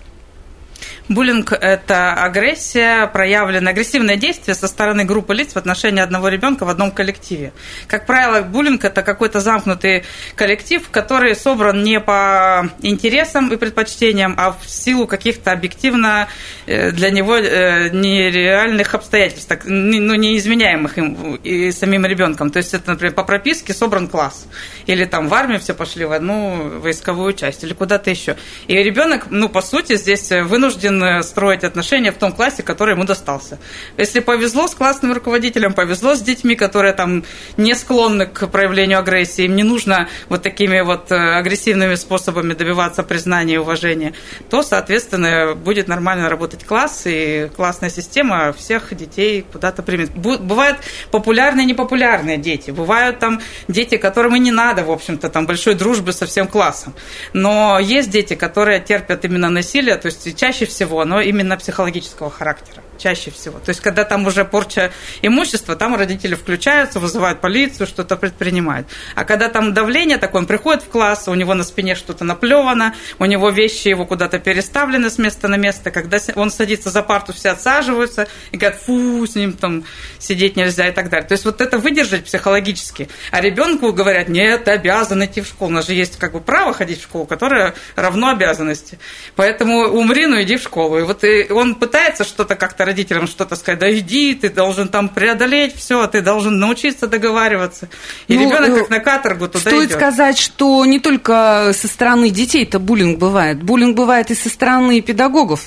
Буллинг– 1.07 1.51
это 1.61 2.13
агрессия, 2.13 3.05
проявленное 3.05 3.73
агрессивное 3.73 4.15
действие 4.15 4.55
со 4.55 4.67
стороны 4.67 5.03
группы 5.05 5.35
лиц 5.35 5.53
в 5.53 5.57
отношении 5.57 6.01
одного 6.01 6.29
ребенка 6.29 6.65
в 6.65 6.69
одном 6.69 6.89
коллективе. 6.89 7.53
Как 7.87 8.07
правило, 8.07 8.41
буллинг– 8.41 8.83
это 8.85 9.03
какой-то 9.03 9.39
замкнутый 9.39 10.03
коллектив, 10.35 10.81
который 10.89 11.35
собран 11.35 11.83
не 11.83 11.99
по 11.99 12.71
интересам 12.81 13.53
и 13.53 13.57
предпочтениям, 13.57 14.33
а 14.37 14.53
в 14.59 14.67
силу 14.67 15.05
каких-то 15.05 15.51
объективно 15.51 16.27
э, 16.65 16.89
для 16.91 17.11
него 17.11 17.37
э, 17.37 17.89
нереальных 17.89 18.95
обстоятельств, 18.95 19.47
так, 19.47 19.65
ну, 19.65 20.15
неизменяемых 20.15 20.97
им 20.97 21.35
и 21.35 21.71
самим 21.71 22.07
ребенком. 22.07 22.49
То 22.49 22.57
есть 22.57 22.73
это, 22.73 22.91
например, 22.91 23.13
по 23.13 23.23
прописке 23.23 23.75
собран 23.75 24.07
класс. 24.07 24.47
Или 24.87 25.05
там 25.05 25.27
в 25.27 25.33
армию 25.35 25.59
все 25.59 25.75
пошли 25.75 26.05
в 26.05 26.11
одну 26.11 26.79
войсковую 26.79 27.33
часть, 27.33 27.63
или 27.63 27.73
куда-то 27.73 28.09
еще. 28.09 28.37
И 28.67 28.73
ребенок, 28.73 29.27
ну, 29.29 29.49
по 29.49 29.61
сути, 29.61 29.97
здесь 29.97 30.31
вынужден 30.31 30.94
вынужден 30.95 31.03
э, 31.03 31.23
строить 31.23 31.63
отношения 31.63 32.11
в 32.11 32.17
том 32.17 32.31
классе, 32.31 32.63
который 32.63 32.93
ему 32.93 33.03
достался. 33.03 33.57
Если 33.97 34.19
повезло 34.19 34.67
с 34.67 34.75
классным 34.75 35.13
руководителем, 35.13 35.73
повезло 35.73 36.15
с 36.15 36.21
детьми, 36.21 36.55
которые 36.55 36.93
там 36.93 37.23
не 37.57 37.75
склонны 37.75 38.25
к 38.25 38.47
проявлению 38.47 38.99
агрессии, 38.99 39.45
им 39.45 39.55
не 39.55 39.63
нужно 39.63 40.07
вот 40.29 40.43
такими 40.43 40.81
вот 40.81 41.11
э, 41.11 41.15
агрессивными 41.15 41.95
способами 41.95 42.53
добиваться 42.53 43.03
признания 43.03 43.55
и 43.55 43.57
уважения, 43.57 44.13
то, 44.49 44.63
соответственно, 44.63 45.55
будет 45.55 45.87
нормально 45.87 46.29
работать 46.29 46.65
класс, 46.65 47.03
и 47.05 47.49
классная 47.55 47.89
система 47.89 48.53
всех 48.53 48.95
детей 48.95 49.45
куда-то 49.51 49.83
примет. 49.83 50.11
Бывают 50.15 50.77
популярные 51.11 51.65
и 51.65 51.67
непопулярные 51.67 52.37
дети, 52.37 52.71
бывают 52.71 53.19
там 53.19 53.41
дети, 53.67 53.97
которым 53.97 54.35
и 54.35 54.39
не 54.39 54.51
надо, 54.51 54.83
в 54.83 54.91
общем-то, 54.91 55.29
там 55.29 55.45
большой 55.45 55.75
дружбы 55.75 56.13
со 56.13 56.25
всем 56.25 56.47
классом. 56.47 56.93
Но 57.33 57.79
есть 57.79 58.09
дети, 58.09 58.35
которые 58.35 58.79
терпят 58.79 59.25
именно 59.25 59.49
насилие, 59.49 59.95
то 59.97 60.07
есть 60.07 60.37
чаще 60.37 60.65
всего 60.65 60.84
всего, 60.85 61.01
оно 61.01 61.19
именно 61.19 61.57
психологического 61.57 62.29
характера 62.29 62.83
чаще 62.97 63.31
всего. 63.31 63.59
То 63.59 63.69
есть, 63.69 63.81
когда 63.81 64.03
там 64.03 64.25
уже 64.25 64.45
порча 64.45 64.91
имущества, 65.21 65.75
там 65.75 65.95
родители 65.95 66.35
включаются, 66.35 66.99
вызывают 66.99 67.41
полицию, 67.41 67.87
что-то 67.87 68.15
предпринимают. 68.15 68.87
А 69.15 69.25
когда 69.25 69.49
там 69.49 69.73
давление 69.73 70.17
такое, 70.17 70.41
он 70.41 70.47
приходит 70.47 70.83
в 70.83 70.87
класс, 70.87 71.27
у 71.27 71.33
него 71.33 71.53
на 71.53 71.63
спине 71.63 71.95
что-то 71.95 72.23
наплевано, 72.23 72.95
у 73.19 73.25
него 73.25 73.49
вещи 73.49 73.89
его 73.89 74.05
куда-то 74.05 74.39
переставлены 74.39 75.09
с 75.09 75.17
места 75.17 75.47
на 75.47 75.55
место, 75.55 75.91
когда 75.91 76.19
он 76.35 76.51
садится 76.51 76.89
за 76.89 77.03
парту, 77.03 77.33
все 77.33 77.49
отсаживаются 77.49 78.27
и 78.51 78.57
говорят, 78.57 78.79
фу, 78.81 79.25
с 79.27 79.35
ним 79.35 79.53
там 79.53 79.83
сидеть 80.19 80.55
нельзя 80.55 80.87
и 80.87 80.91
так 80.91 81.09
далее. 81.09 81.27
То 81.27 81.33
есть, 81.33 81.45
вот 81.45 81.61
это 81.61 81.77
выдержать 81.77 82.23
психологически. 82.25 83.09
А 83.31 83.41
ребенку 83.41 83.91
говорят, 83.91 84.29
нет, 84.29 84.65
ты 84.65 84.71
обязан 84.71 85.23
идти 85.25 85.41
в 85.41 85.47
школу. 85.47 85.71
У 85.71 85.73
нас 85.73 85.87
же 85.87 85.93
есть 85.93 86.17
как 86.17 86.33
бы 86.33 86.41
право 86.41 86.73
ходить 86.73 86.99
в 86.99 87.03
школу, 87.03 87.25
которое 87.25 87.73
равно 87.95 88.29
обязанности. 88.29 88.99
Поэтому 89.35 89.87
умри, 89.87 90.27
но 90.27 90.41
иди 90.41 90.57
в 90.57 90.61
школу. 90.61 90.74
И 90.75 91.03
вот 91.03 91.23
и 91.23 91.51
он 91.51 91.75
пытается 91.75 92.23
что-то 92.23 92.55
как-то 92.55 92.85
родителям 92.85 93.27
что-то 93.27 93.55
сказать, 93.55 93.79
да 93.79 93.93
иди, 93.93 94.35
ты 94.35 94.49
должен 94.49 94.89
там 94.89 95.09
преодолеть 95.09 95.75
все, 95.75 96.05
ты 96.07 96.21
должен 96.21 96.59
научиться 96.59 97.07
договариваться. 97.07 97.89
И 98.27 98.37
ну, 98.37 98.45
ребенок 98.45 98.79
как 98.79 98.89
на 98.89 98.99
каторгу 98.99 99.47
туда 99.47 99.69
Стоит 99.69 99.89
идет. 99.89 99.97
сказать, 99.97 100.37
что 100.37 100.85
не 100.85 100.99
только 100.99 101.71
со 101.73 101.87
стороны 101.87 102.29
детей 102.29 102.63
это 102.63 102.79
буллинг 102.79 103.17
бывает, 103.19 103.63
буллинг 103.63 103.95
бывает 103.95 104.31
и 104.31 104.35
со 104.35 104.49
стороны 104.49 105.01
педагогов. 105.01 105.61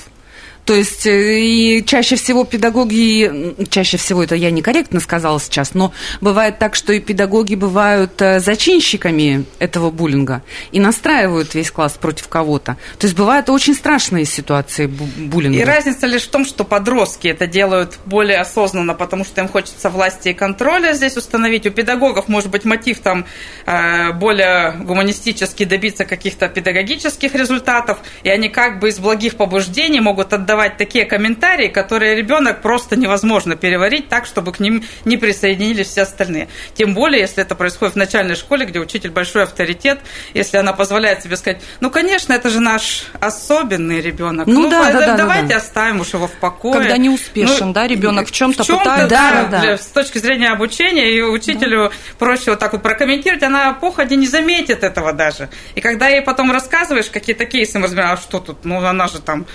То 0.68 0.74
есть 0.74 1.06
э, 1.06 1.40
и 1.40 1.82
чаще 1.82 2.16
всего 2.16 2.44
педагоги, 2.44 3.56
чаще 3.70 3.96
всего 3.96 4.22
это 4.22 4.34
я 4.34 4.50
некорректно 4.50 5.00
сказала 5.00 5.40
сейчас, 5.40 5.72
но 5.72 5.94
бывает 6.20 6.58
так, 6.58 6.74
что 6.74 6.92
и 6.92 7.00
педагоги 7.00 7.54
бывают 7.54 8.20
э, 8.20 8.38
зачинщиками 8.38 9.46
этого 9.60 9.90
буллинга 9.90 10.42
и 10.70 10.78
настраивают 10.78 11.54
весь 11.54 11.70
класс 11.70 11.94
против 11.94 12.28
кого-то. 12.28 12.76
То 12.98 13.06
есть 13.06 13.16
бывают 13.16 13.48
очень 13.48 13.74
страшные 13.74 14.26
ситуации 14.26 14.84
буллинга. 14.84 15.58
И 15.58 15.64
разница 15.64 16.06
лишь 16.06 16.24
в 16.24 16.28
том, 16.28 16.44
что 16.44 16.64
подростки 16.64 17.28
это 17.28 17.46
делают 17.46 17.98
более 18.04 18.36
осознанно, 18.36 18.92
потому 18.92 19.24
что 19.24 19.40
им 19.40 19.48
хочется 19.48 19.88
власти 19.88 20.28
и 20.28 20.34
контроля 20.34 20.92
здесь 20.92 21.16
установить. 21.16 21.66
У 21.66 21.70
педагогов 21.70 22.28
может 22.28 22.50
быть 22.50 22.66
мотив 22.66 22.98
там 22.98 23.24
э, 23.64 24.12
более 24.12 24.72
гуманистический, 24.72 25.64
добиться 25.64 26.04
каких-то 26.04 26.46
педагогических 26.50 27.34
результатов, 27.34 28.00
и 28.22 28.28
они 28.28 28.50
как 28.50 28.80
бы 28.80 28.90
из 28.90 28.98
благих 28.98 29.36
побуждений 29.36 30.00
могут 30.00 30.34
отдавать 30.34 30.57
давать 30.58 30.76
такие 30.76 31.04
комментарии, 31.04 31.68
которые 31.68 32.16
ребенок 32.16 32.62
просто 32.62 32.96
невозможно 32.96 33.54
переварить 33.54 34.08
так, 34.08 34.26
чтобы 34.26 34.50
к 34.50 34.58
ним 34.58 34.82
не 35.04 35.16
присоединились 35.16 35.86
все 35.86 36.02
остальные. 36.02 36.48
Тем 36.74 36.94
более, 36.94 37.20
если 37.20 37.44
это 37.44 37.54
происходит 37.54 37.94
в 37.94 37.96
начальной 37.96 38.34
школе, 38.34 38.66
где 38.66 38.80
учитель 38.80 39.10
большой 39.10 39.44
авторитет, 39.44 40.00
если 40.34 40.56
она 40.56 40.72
позволяет 40.72 41.22
себе 41.22 41.36
сказать, 41.36 41.62
ну, 41.78 41.90
конечно, 41.90 42.32
это 42.32 42.50
же 42.50 42.58
наш 42.58 43.04
особенный 43.20 44.00
ребенок. 44.00 44.48
Ну, 44.48 44.62
ну 44.62 44.70
да, 44.70 44.90
да, 44.90 44.98
да, 44.98 45.16
давайте 45.16 45.48
да, 45.48 45.54
да. 45.54 45.56
оставим 45.58 46.00
уж 46.00 46.12
его 46.12 46.26
в 46.26 46.32
покое. 46.32 46.74
Когда 46.74 46.96
не 46.96 47.08
успешен, 47.08 47.68
ну, 47.68 47.72
да, 47.72 47.86
ребенок 47.86 48.26
в 48.26 48.32
чем-то 48.32 48.64
чем 48.64 48.78
пытается. 48.78 49.08
Да, 49.08 49.46
да, 49.48 49.62
да. 49.62 49.78
С 49.78 49.86
точки 49.86 50.18
зрения 50.18 50.50
обучения, 50.50 51.08
и 51.12 51.22
учителю 51.22 51.90
да. 51.90 52.16
проще 52.18 52.50
вот 52.50 52.58
так 52.58 52.72
вот 52.72 52.82
прокомментировать, 52.82 53.44
она 53.44 53.74
походе 53.74 54.16
не 54.16 54.26
заметит 54.26 54.82
этого 54.82 55.12
даже. 55.12 55.50
И 55.76 55.80
когда 55.80 56.08
ей 56.08 56.20
потом 56.20 56.50
рассказываешь 56.50 57.10
какие-то 57.10 57.46
кейсы, 57.46 57.78
мы 57.78 57.84
разбираем, 57.84 58.14
а 58.14 58.16
что 58.16 58.40
тут, 58.40 58.64
ну, 58.64 58.84
она 58.84 59.06
же 59.06 59.20
там 59.20 59.46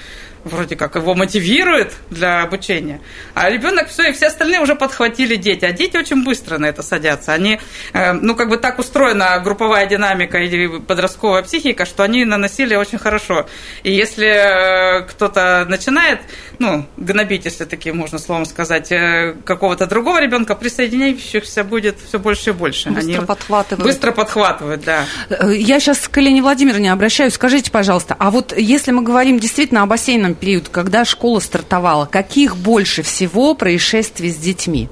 вроде 0.44 0.76
как 0.76 0.96
его 0.96 1.16
мотивирует 1.16 1.94
для 2.10 2.42
обучения, 2.42 3.02
а 3.34 3.50
ребенок 3.50 3.88
все, 3.90 4.10
и 4.10 4.12
все 4.14 4.28
остальные 4.28 4.60
уже 4.60 4.76
подхватили 4.76 5.36
дети, 5.36 5.66
а 5.66 5.72
дети 5.72 5.98
очень 5.98 6.24
быстро 6.24 6.58
на 6.58 6.66
это 6.66 6.84
садятся. 6.84 7.34
Они, 7.34 7.60
э, 7.94 8.14
ну, 8.14 8.36
как 8.36 8.50
бы 8.50 8.58
так 8.58 8.80
устроена 8.80 9.40
групповая 9.40 9.86
динамика 9.86 10.38
и 10.38 10.80
подростковая 10.80 11.44
психика, 11.44 11.86
что 11.86 12.04
они 12.04 12.26
на 12.26 12.38
насилие 12.38 12.78
очень 12.78 12.98
хорошо. 12.98 13.48
И 13.84 13.92
если 13.92 14.28
э, 14.28 15.02
кто-то 15.04 15.66
начинает, 15.68 16.20
ну, 16.60 16.86
гнобить, 16.98 17.46
если 17.46 17.66
таким 17.66 17.98
можно 17.98 18.20
словом 18.20 18.46
сказать, 18.46 18.92
э, 18.92 19.36
какого-то 19.46 19.88
другого 19.88 20.22
ребенка, 20.22 20.56
присоединяющихся 20.56 21.64
будет 21.64 21.98
все 22.06 22.20
больше 22.20 22.50
и 22.50 22.54
больше. 22.54 22.90
Быстро 22.90 23.02
они 23.02 23.26
подхватывают. 23.26 23.86
Быстро 23.86 24.12
подхватывают, 24.12 24.84
да. 24.84 25.06
Я 25.50 25.80
сейчас 25.80 26.08
к 26.08 26.18
Елене 26.18 26.42
Владимировне 26.42 26.92
обращаюсь. 26.92 27.34
Скажите, 27.34 27.72
пожалуйста, 27.72 28.16
а 28.20 28.30
вот 28.32 28.54
если 28.56 28.92
мы 28.92 29.02
говорим 29.02 29.40
действительно 29.40 29.84
о 29.84 29.86
бассейном 29.86 30.33
определенном 30.34 30.36
период, 30.36 30.70
когда 30.70 31.06
школа 31.06 31.40
стартовала, 31.40 32.06
каких 32.06 32.58
больше 32.58 33.02
всего 33.02 33.56
происшествий 33.56 34.32
с 34.32 34.38
детьми? 34.38 34.90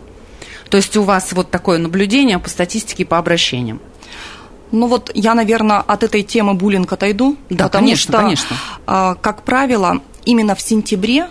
То 0.70 0.78
есть 0.78 0.96
у 0.96 1.04
вас 1.04 1.34
вот 1.34 1.52
такое 1.52 1.78
наблюдение 1.78 2.40
по 2.40 2.50
статистике 2.50 3.06
по 3.06 3.18
обращениям? 3.18 3.82
Ну 4.72 4.88
вот 4.88 5.12
я, 5.14 5.36
наверное, 5.36 5.80
от 5.80 6.04
этой 6.04 6.24
темы 6.24 6.54
буллинг 6.54 6.94
отойду. 6.94 7.36
Да, 7.50 7.66
потому 7.66 7.84
конечно, 7.84 8.14
что, 8.14 8.22
конечно. 8.22 8.56
А, 8.88 9.16
как 9.16 9.44
правило, 9.44 10.00
именно 10.24 10.56
в 10.56 10.62
сентябре 10.62 11.28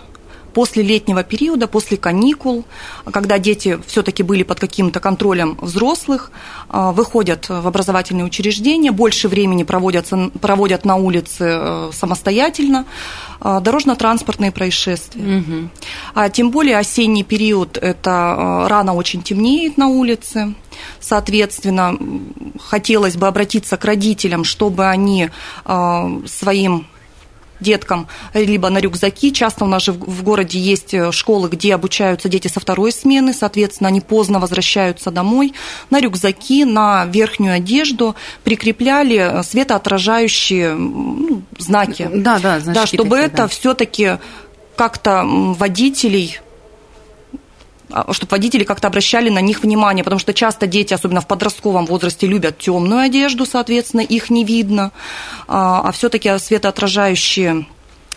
после 0.53 0.83
летнего 0.83 1.23
периода, 1.23 1.67
после 1.67 1.97
каникул, 1.97 2.65
когда 3.11 3.37
дети 3.37 3.79
все-таки 3.87 4.23
были 4.23 4.43
под 4.43 4.59
каким-то 4.59 4.99
контролем 4.99 5.57
взрослых, 5.61 6.31
э, 6.69 6.91
выходят 6.91 7.49
в 7.49 7.67
образовательные 7.67 8.25
учреждения, 8.25 8.91
больше 8.91 9.27
времени 9.27 9.63
проводятся, 9.63 10.31
проводят 10.41 10.85
на 10.85 10.95
улице 10.95 11.45
э, 11.49 11.89
самостоятельно, 11.93 12.85
э, 13.41 13.59
дорожно-транспортные 13.61 14.51
происшествия. 14.51 15.39
Угу. 15.39 15.69
А 16.15 16.29
тем 16.29 16.51
более 16.51 16.77
осенний 16.77 17.23
период– 17.23 17.77
это 17.81 18.67
рано 18.69 18.93
очень 18.93 19.21
темнеет 19.21 19.77
на 19.77 19.87
улице, 19.87 20.53
соответственно, 20.99 21.97
хотелось 22.59 23.15
бы 23.15 23.27
обратиться 23.27 23.77
к 23.77 23.85
родителям, 23.85 24.43
чтобы 24.43 24.87
они 24.87 25.29
своим 26.25 26.87
деткам 27.61 28.07
либо 28.33 28.69
на 28.69 28.79
рюкзаки. 28.79 29.31
Часто 29.31 29.65
у 29.65 29.67
нас 29.67 29.83
же 29.83 29.93
в 29.93 30.23
городе 30.23 30.59
есть 30.59 30.93
э, 30.93 31.11
школы, 31.11 31.49
где 31.49 31.73
обучаются 31.73 32.27
дети 32.27 32.47
со 32.47 32.59
второй 32.59 32.91
смены, 32.91 33.33
соответственно, 33.33 33.87
они 33.87 34.01
поздно 34.01 34.39
возвращаются 34.39 35.11
домой. 35.11 35.53
На 35.89 36.01
рюкзаки, 36.01 36.65
на 36.65 37.05
верхнюю 37.05 37.55
одежду 37.55 38.15
прикрепляли 38.43 39.17
э, 39.17 39.43
светоотражающие 39.43 40.73
ну, 40.73 41.43
знаки. 41.57 42.09
Да, 42.13 42.39
да, 42.39 42.59
значки 42.59 42.73
да, 42.73 42.85
чтобы 42.87 43.09
такие, 43.11 43.25
это 43.27 43.37
да. 43.37 43.47
все-таки 43.47 44.17
как-то 44.75 45.23
водителей 45.25 46.39
чтобы 48.11 48.31
водители 48.31 48.63
как-то 48.63 48.87
обращали 48.87 49.29
на 49.29 49.41
них 49.41 49.63
внимание, 49.63 50.03
потому 50.03 50.19
что 50.19 50.33
часто 50.33 50.67
дети, 50.67 50.93
особенно 50.93 51.21
в 51.21 51.27
подростковом 51.27 51.85
возрасте, 51.85 52.27
любят 52.27 52.57
темную 52.57 53.01
одежду, 53.01 53.45
соответственно, 53.45 54.01
их 54.01 54.29
не 54.29 54.43
видно, 54.43 54.91
а, 55.47 55.81
а 55.81 55.91
все-таки 55.91 56.37
светоотражающие 56.37 57.65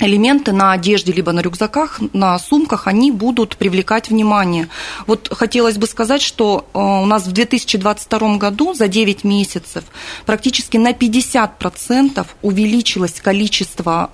элементы 0.01 0.53
на 0.53 0.73
одежде, 0.73 1.13
либо 1.13 1.33
на 1.33 1.41
рюкзаках, 1.41 2.01
на 2.13 2.39
сумках, 2.39 2.87
они 2.87 3.13
будут 3.13 3.57
привлекать 3.57 4.11
внимание. 4.11 4.69
Вот 5.07 5.29
хотелось 5.33 5.79
бы 5.79 5.87
сказать, 5.87 6.23
что 6.23 6.67
а, 6.73 7.01
у 7.01 7.07
нас 7.07 7.27
в 7.27 7.33
2022 7.33 8.37
году 8.37 8.75
за 8.75 8.89
9 8.89 9.25
месяцев 9.25 9.85
практически 10.27 10.77
на 10.77 10.93
50% 10.93 12.27
увеличилось 12.43 13.21
количество 13.21 14.11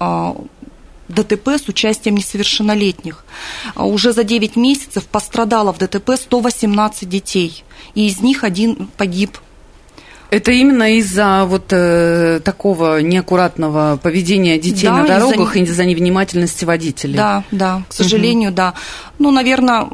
ДТП 1.15 1.49
с 1.59 1.69
участием 1.69 2.17
несовершеннолетних. 2.17 3.25
А 3.75 3.87
уже 3.87 4.13
за 4.13 4.25
9 4.25 4.57
месяцев 4.57 5.05
пострадало 5.05 5.73
в 5.73 5.79
ДТП 5.79 6.11
118 6.17 7.09
детей, 7.09 7.65
и 7.95 8.07
из 8.07 8.21
них 8.21 8.45
один 8.45 8.89
погиб 8.97 9.39
это 10.31 10.53
именно 10.53 10.97
из-за 10.99 11.45
вот 11.45 11.73
э, 11.73 12.41
такого 12.45 13.01
неаккуратного 13.01 13.99
поведения 14.01 14.59
детей 14.59 14.87
да, 14.87 14.99
на 14.99 15.07
дорогах 15.07 15.57
из-за... 15.57 15.59
и 15.59 15.63
из-за 15.65 15.85
невнимательности 15.85 16.65
водителей. 16.65 17.17
Да, 17.17 17.43
да, 17.51 17.83
к 17.89 17.93
сожалению, 17.93 18.51
угу. 18.51 18.57
да. 18.57 18.75
Ну, 19.19 19.33
наверное, 19.33 19.89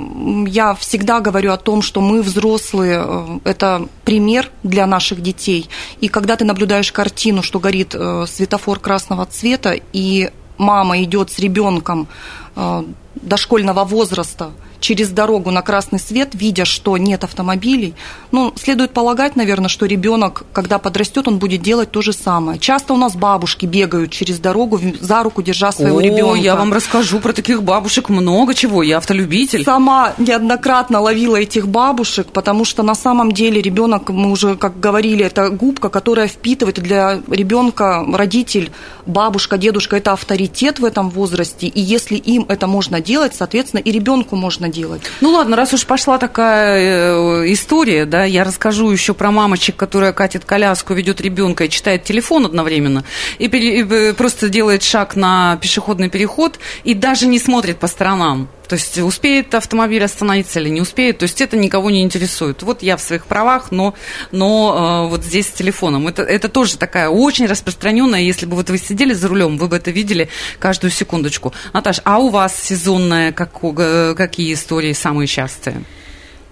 я 0.47 0.75
всегда 0.75 1.21
говорю 1.21 1.53
о 1.53 1.57
том, 1.57 1.81
что 1.81 2.03
мы 2.03 2.23
взрослые, 2.23 3.03
э, 3.03 3.39
это 3.45 3.89
пример 4.05 4.51
для 4.63 4.87
наших 4.87 5.23
детей. 5.23 5.71
И 6.01 6.09
когда 6.09 6.37
ты 6.37 6.45
наблюдаешь 6.45 6.93
картину, 6.93 7.43
что 7.43 7.59
горит 7.59 7.95
э, 7.95 8.27
светофор 8.29 8.79
красного 8.79 9.25
цвета, 9.25 9.75
и 9.95 10.31
мама 10.59 11.03
идет 11.03 11.31
с 11.31 11.39
ребенком 11.39 12.09
э, 12.55 12.85
дошкольного 13.15 13.85
возраста 13.85 14.53
через 14.81 15.11
дорогу 15.11 15.51
на 15.51 15.63
красный 15.63 15.99
свет, 15.99 16.31
видя, 16.35 16.65
что 16.65 16.97
нет 16.97 17.25
автомобилей, 17.25 17.95
ну, 18.33 18.53
следует 18.57 18.93
полагать, 18.93 19.37
наверное, 19.37 19.69
что 19.69 19.87
ребенок, 19.87 20.45
когда 20.53 20.79
подрастет, 20.79 21.29
он 21.29 21.39
будет 21.39 21.63
делать 21.63 21.91
то 21.91 22.03
же 22.03 22.13
самое. 22.13 22.59
Часто 22.59 22.95
у 22.95 22.97
нас 22.97 23.15
бабушки 23.17 23.67
бегают 23.67 24.11
через 24.11 24.39
дорогу 24.39 24.81
за 25.01 25.23
руку, 25.23 25.43
держа 25.43 25.73
своего 25.73 25.99
О, 25.99 26.03
ребенка. 26.03 26.39
я 26.39 26.57
вам 26.57 26.73
расскажу 26.73 27.21
про 27.21 27.33
таких 27.33 27.63
бабушек 27.63 28.09
много 28.09 28.55
чего. 28.55 28.83
Я 28.83 28.99
автолюбитель. 28.99 29.65
Сама 29.65 30.15
неоднократно 30.19 31.01
ловила 31.01 31.37
этих 31.37 31.69
бабушек, 31.69 32.29
потому 32.29 32.65
что 32.65 32.83
на 32.83 32.95
самом 32.95 33.33
деле 33.33 33.61
ребенок, 33.61 34.11
мы 34.11 34.31
уже 34.31 34.57
как 34.57 34.81
говорили, 34.81 35.25
это 35.25 35.51
губка, 35.51 35.89
которая 35.89 36.29
впитывает 36.29 36.77
для 36.81 37.21
ребенка 37.29 38.05
родитель, 38.13 38.71
бабушка, 39.07 39.59
дедушка, 39.59 39.97
это 39.97 40.13
авторитет 40.13 40.79
в 40.79 40.85
этом 40.85 41.11
возрасте. 41.11 41.67
И 41.67 41.81
если 41.81 42.17
им 42.17 42.47
это 42.49 42.67
можно 42.67 43.01
делать, 43.01 43.35
соответственно, 43.35 43.81
и 43.81 43.91
ребенку 43.91 44.37
можно 44.37 44.66
делать. 44.69 45.03
Ну 45.21 45.31
ладно, 45.31 45.57
раз 45.57 45.73
уж 45.73 45.87
пошла 45.87 46.19
такая 46.19 46.79
э, 46.79 47.53
история, 47.53 48.05
да, 48.05 48.25
я 48.25 48.45
расскажу 48.45 48.91
еще 48.91 49.15
про 49.15 49.31
мамочек, 49.31 49.77
которая 49.77 50.13
катит 50.13 50.45
коляску, 50.45 50.95
ведет 50.95 51.21
ребенка 51.21 51.65
и 51.65 51.71
читает 51.71 52.05
телефон 52.05 52.47
одновременно, 52.47 53.05
и, 53.39 53.49
пере, 53.49 53.81
и 53.81 53.87
э, 53.89 54.15
просто 54.15 54.49
делает 54.49 54.83
шаг 54.83 55.17
на 55.17 55.57
пешеходный 55.61 56.11
переход 56.11 56.59
и 56.85 56.95
даже 56.95 57.27
не 57.27 57.39
смотрит 57.39 57.79
по 57.79 57.87
сторонам. 57.87 58.49
То 58.69 58.75
есть 58.75 58.99
успеет 58.99 59.55
автомобиль 59.55 60.03
остановиться 60.03 60.61
или 60.61 60.69
не 60.69 60.81
успеет, 60.81 61.19
то 61.19 61.23
есть 61.25 61.41
это 61.41 61.57
никого 61.57 61.91
не 61.91 62.03
интересует. 62.03 62.63
Вот 62.63 62.83
я 62.83 62.97
в 62.97 63.01
своих 63.01 63.27
правах, 63.27 63.71
но, 63.71 63.95
но 64.33 65.05
э, 65.07 65.11
вот 65.11 65.25
здесь 65.25 65.49
с 65.49 65.53
телефоном. 65.53 66.09
Это, 66.09 66.23
это 66.23 66.49
тоже 66.49 66.77
такая 66.77 67.09
очень 67.09 67.47
распространенная, 67.47 68.21
если 68.21 68.47
бы 68.47 68.57
вот 68.57 68.71
вы 68.71 68.79
сидели 68.79 69.13
за 69.13 69.29
рулем, 69.29 69.57
вы 69.59 69.69
бы 69.69 69.77
это 69.77 69.91
видели 69.91 70.29
каждую 70.59 70.91
секундочку. 70.91 71.53
Наташ, 71.73 72.01
а 72.05 72.19
у 72.19 72.29
вас 72.29 72.61
сезонная, 72.61 73.33
как, 73.33 73.51
э, 73.63 74.15
какие 74.17 74.53
истории 74.55 74.93
самые 74.93 75.27
частые? 75.27 75.85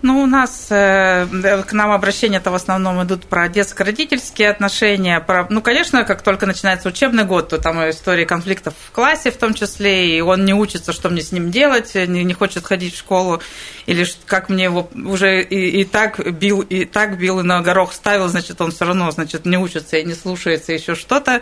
Ну, 0.05 0.21
у 0.21 0.27
нас 0.27 0.67
э, 0.69 1.27
к 1.67 1.73
нам 1.73 1.91
обращения-то 1.91 2.51
в 2.51 2.55
основном 2.55 3.03
идут 3.05 3.25
про 3.25 3.49
детско-родительские 3.49 4.51
отношения. 4.51 5.19
Про, 5.19 5.47
ну, 5.49 5.63
конечно, 5.63 6.05
как 6.05 6.21
только 6.21 6.45
начинается 6.45 6.91
учебный 6.91 7.25
год, 7.25 7.49
то 7.49 7.57
там 7.57 7.79
истории 7.89 8.27
конфликтов 8.27 8.75
в 8.87 8.91
классе 8.91 9.31
в 9.31 9.39
том 9.39 9.55
числе, 9.55 10.19
и 10.19 10.21
он 10.21 10.45
не 10.45 10.53
учится, 10.53 10.93
что 10.93 11.09
мне 11.09 11.23
с 11.23 11.33
ним 11.33 11.51
делать, 11.51 11.95
не, 11.95 12.23
не 12.23 12.35
хочет 12.35 12.67
ходить 12.67 12.93
в 12.93 12.99
школу, 12.99 13.41
или 13.87 14.07
как 14.27 14.51
мне 14.51 14.65
его 14.65 14.91
уже 14.95 15.41
и, 15.41 15.81
и 15.81 15.85
так 15.85 16.21
бил, 16.35 16.61
и 16.61 16.85
так 16.85 17.17
бил, 17.17 17.41
и 17.41 17.43
на 17.43 17.63
горох 17.63 17.95
ставил, 17.95 18.29
значит, 18.29 18.61
он 18.61 18.73
все 18.73 18.85
равно, 18.85 19.11
значит, 19.11 19.47
не 19.47 19.57
учится 19.57 19.97
и 19.97 20.05
не 20.05 20.13
слушается 20.13 20.75
еще 20.75 20.97
что-то. 20.97 21.41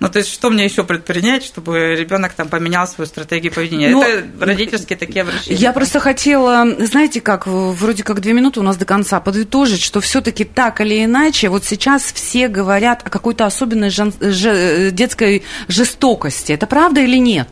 Ну, 0.00 0.08
то 0.08 0.18
есть, 0.18 0.32
что 0.32 0.50
мне 0.50 0.64
еще 0.64 0.82
предпринять, 0.82 1.44
чтобы 1.44 1.94
ребенок 1.94 2.32
там 2.32 2.48
поменял 2.48 2.88
свою 2.88 3.06
стратегию 3.06 3.52
поведения? 3.52 3.90
Но 3.90 4.02
Это 4.02 4.26
родительские 4.44 4.98
такие 4.98 5.22
обращения. 5.22 5.60
Я 5.60 5.72
просто 5.72 6.00
хотела, 6.00 6.66
знаете 6.84 7.20
как, 7.20 7.46
вроде 7.46 7.99
вроде 8.00 8.04
как 8.04 8.20
две 8.20 8.32
минуты 8.32 8.60
у 8.60 8.62
нас 8.62 8.76
до 8.76 8.84
конца, 8.84 9.20
подытожить, 9.20 9.82
что 9.82 10.00
все-таки 10.00 10.44
так 10.44 10.80
или 10.80 11.04
иначе, 11.04 11.48
вот 11.48 11.64
сейчас 11.64 12.12
все 12.12 12.48
говорят 12.48 13.02
о 13.04 13.10
какой-то 13.10 13.44
особенной 13.46 13.90
жен, 13.90 14.12
ж, 14.20 14.90
детской 14.90 15.42
жестокости. 15.68 16.52
Это 16.52 16.66
правда 16.66 17.00
или 17.00 17.18
нет? 17.18 17.48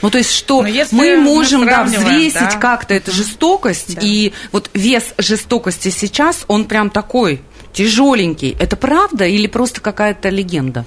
Ну, 0.00 0.10
то 0.10 0.18
есть, 0.18 0.32
что 0.32 0.62
ну, 0.62 0.68
мы 0.92 1.16
можем 1.16 1.60
мы 1.60 1.66
да, 1.66 1.84
взвесить 1.84 2.34
да. 2.34 2.58
как-то 2.58 2.94
эту 2.94 3.10
жестокость, 3.10 3.96
да. 3.96 4.00
и 4.04 4.32
вот 4.52 4.70
вес 4.74 5.14
жестокости 5.18 5.90
сейчас, 5.90 6.44
он 6.48 6.66
прям 6.66 6.90
такой 6.90 7.40
тяжеленький. 7.72 8.56
Это 8.60 8.76
правда 8.76 9.24
или 9.24 9.48
просто 9.48 9.80
какая-то 9.80 10.28
легенда? 10.28 10.84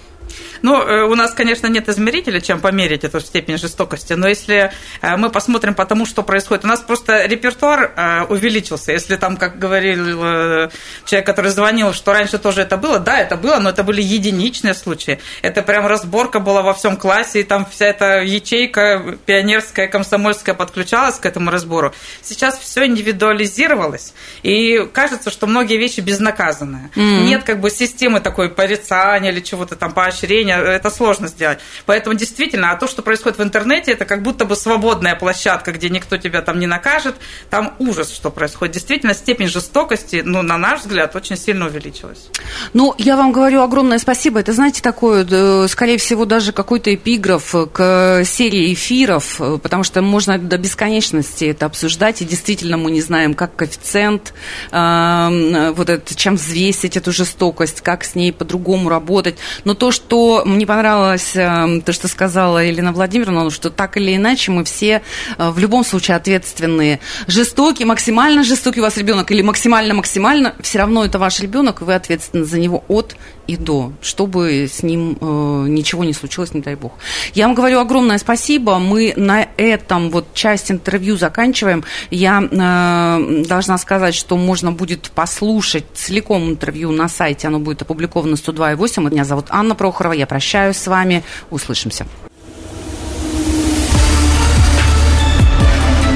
Ну, 0.61 0.81
э, 0.81 1.03
у 1.03 1.15
нас, 1.15 1.33
конечно, 1.33 1.67
нет 1.67 1.89
измерителя, 1.89 2.41
чем 2.41 2.59
померить 2.59 3.03
эту 3.03 3.19
степень 3.19 3.57
жестокости, 3.57 4.13
но 4.13 4.27
если 4.27 4.71
э, 5.01 5.17
мы 5.17 5.29
посмотрим 5.29 5.75
по 5.75 5.85
тому, 5.85 6.05
что 6.05 6.23
происходит, 6.23 6.65
у 6.65 6.67
нас 6.67 6.81
просто 6.81 7.25
репертуар 7.25 7.93
э, 7.95 8.23
увеличился. 8.29 8.91
Если 8.91 9.15
там, 9.15 9.37
как 9.37 9.59
говорил 9.59 10.69
человек, 11.05 11.25
который 11.25 11.51
звонил, 11.51 11.93
что 11.93 12.13
раньше 12.13 12.37
тоже 12.37 12.61
это 12.61 12.77
было, 12.77 12.99
да, 12.99 13.19
это 13.19 13.35
было, 13.37 13.59
но 13.59 13.69
это 13.69 13.83
были 13.83 14.01
единичные 14.01 14.73
случаи. 14.73 15.19
Это 15.41 15.61
прям 15.61 15.85
разборка 15.87 16.39
была 16.39 16.61
во 16.61 16.73
всем 16.73 16.97
классе, 16.97 17.41
и 17.41 17.43
там 17.43 17.65
вся 17.65 17.85
эта 17.85 18.21
ячейка 18.21 19.17
пионерская, 19.25 19.87
комсомольская 19.87 20.55
подключалась 20.55 21.19
к 21.19 21.25
этому 21.25 21.51
разбору. 21.51 21.93
Сейчас 22.21 22.57
все 22.57 22.85
индивидуализировалось, 22.85 24.13
и 24.43 24.87
кажется, 24.91 25.29
что 25.29 25.47
многие 25.47 25.77
вещи 25.77 26.01
безнаказанные. 26.01 26.89
Mm-hmm. 26.95 27.23
Нет 27.25 27.43
как 27.43 27.59
бы 27.59 27.69
системы 27.69 28.19
такой 28.19 28.49
порицания 28.49 29.31
или 29.31 29.39
чего-то 29.39 29.75
там 29.75 29.93
поощрения 29.93 30.24
обучения, 30.25 30.57
это 30.57 30.89
сложно 30.89 31.27
сделать. 31.27 31.59
Поэтому 31.85 32.15
действительно, 32.15 32.71
а 32.71 32.75
то, 32.75 32.87
что 32.87 33.01
происходит 33.01 33.39
в 33.39 33.43
интернете, 33.43 33.91
это 33.91 34.05
как 34.05 34.21
будто 34.21 34.45
бы 34.45 34.55
свободная 34.55 35.15
площадка, 35.15 35.71
где 35.71 35.89
никто 35.89 36.17
тебя 36.17 36.41
там 36.41 36.59
не 36.59 36.67
накажет, 36.67 37.15
там 37.49 37.73
ужас, 37.79 38.11
что 38.11 38.29
происходит. 38.31 38.73
Действительно, 38.73 39.13
степень 39.13 39.47
жестокости, 39.47 40.21
ну, 40.25 40.41
на 40.41 40.57
наш 40.57 40.81
взгляд, 40.81 41.15
очень 41.15 41.37
сильно 41.37 41.65
увеличилась. 41.65 42.29
Ну, 42.73 42.93
я 42.97 43.15
вам 43.15 43.31
говорю 43.31 43.61
огромное 43.61 43.99
спасибо. 43.99 44.39
Это, 44.39 44.53
знаете, 44.53 44.81
такое, 44.81 45.67
скорее 45.67 45.97
всего, 45.97 46.25
даже 46.25 46.51
какой-то 46.51 46.93
эпиграф 46.93 47.55
к 47.73 48.23
серии 48.25 48.73
эфиров, 48.73 49.39
потому 49.61 49.83
что 49.83 50.01
можно 50.01 50.37
до 50.37 50.57
бесконечности 50.57 51.45
это 51.45 51.65
обсуждать, 51.65 52.21
и 52.21 52.25
действительно 52.25 52.77
мы 52.77 52.91
не 52.91 53.01
знаем, 53.01 53.33
как 53.33 53.55
коэффициент, 53.55 54.33
э, 54.71 55.71
вот 55.75 55.89
это, 55.89 56.15
чем 56.15 56.35
взвесить 56.35 56.97
эту 56.97 57.11
жестокость, 57.11 57.81
как 57.81 58.03
с 58.03 58.15
ней 58.15 58.31
по-другому 58.31 58.89
работать. 58.89 59.37
Но 59.63 59.73
то, 59.73 59.91
что 59.91 60.14
мне 60.45 60.65
понравилось 60.65 61.35
э, 61.35 61.81
то, 61.85 61.93
что 61.93 62.07
сказала 62.07 62.63
Елена 62.63 62.91
Владимировна, 62.91 63.49
что 63.51 63.69
так 63.69 63.97
или 63.97 64.15
иначе 64.15 64.51
мы 64.51 64.63
все 64.63 65.01
э, 65.37 65.49
в 65.49 65.59
любом 65.59 65.83
случае 65.83 66.17
ответственные. 66.17 66.99
Жестокий, 67.27 67.85
максимально 67.85 68.43
жестокий 68.43 68.79
у 68.79 68.83
вас 68.83 68.97
ребенок 68.97 69.31
или 69.31 69.41
максимально-максимально, 69.41 70.55
все 70.61 70.79
равно 70.79 71.05
это 71.05 71.19
ваш 71.19 71.39
ребенок, 71.39 71.81
и 71.81 71.83
вы 71.83 71.93
ответственны 71.95 72.45
за 72.45 72.59
него 72.59 72.83
от 72.87 73.15
и 73.47 73.57
до, 73.57 73.93
чтобы 74.01 74.67
с 74.71 74.83
ним 74.83 75.17
э, 75.19 75.65
ничего 75.67 76.03
не 76.03 76.13
случилось, 76.13 76.53
не 76.53 76.61
дай 76.61 76.75
бог. 76.75 76.93
Я 77.33 77.47
вам 77.47 77.55
говорю 77.55 77.79
огромное 77.79 78.17
спасибо. 78.17 78.79
Мы 78.79 79.13
на 79.15 79.47
этом 79.57 80.09
вот 80.09 80.33
часть 80.33 80.71
интервью 80.71 81.17
заканчиваем. 81.17 81.83
Я 82.09 82.41
э, 82.41 83.43
должна 83.47 83.77
сказать, 83.77 84.15
что 84.15 84.37
можно 84.37 84.71
будет 84.71 85.11
послушать 85.11 85.85
целиком 85.93 86.49
интервью 86.49 86.91
на 86.91 87.07
сайте. 87.07 87.47
Оно 87.47 87.59
будет 87.59 87.81
опубликовано 87.81 88.35
102.8. 88.35 89.11
Меня 89.11 89.25
зовут 89.25 89.45
Анна 89.49 89.75
Прохорова. 89.75 90.13
Я 90.13 90.27
прощаюсь 90.27 90.77
с 90.77 90.87
вами. 90.87 91.23
Услышимся. 91.49 92.05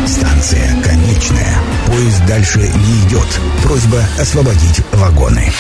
Станция 0.06 0.82
конечная. 0.84 1.58
Поезд 1.86 2.26
дальше 2.28 2.60
не 2.60 3.08
идет. 3.08 3.28
Просьба 3.64 4.04
освободить 4.20 4.82
вагоны. 4.94 5.52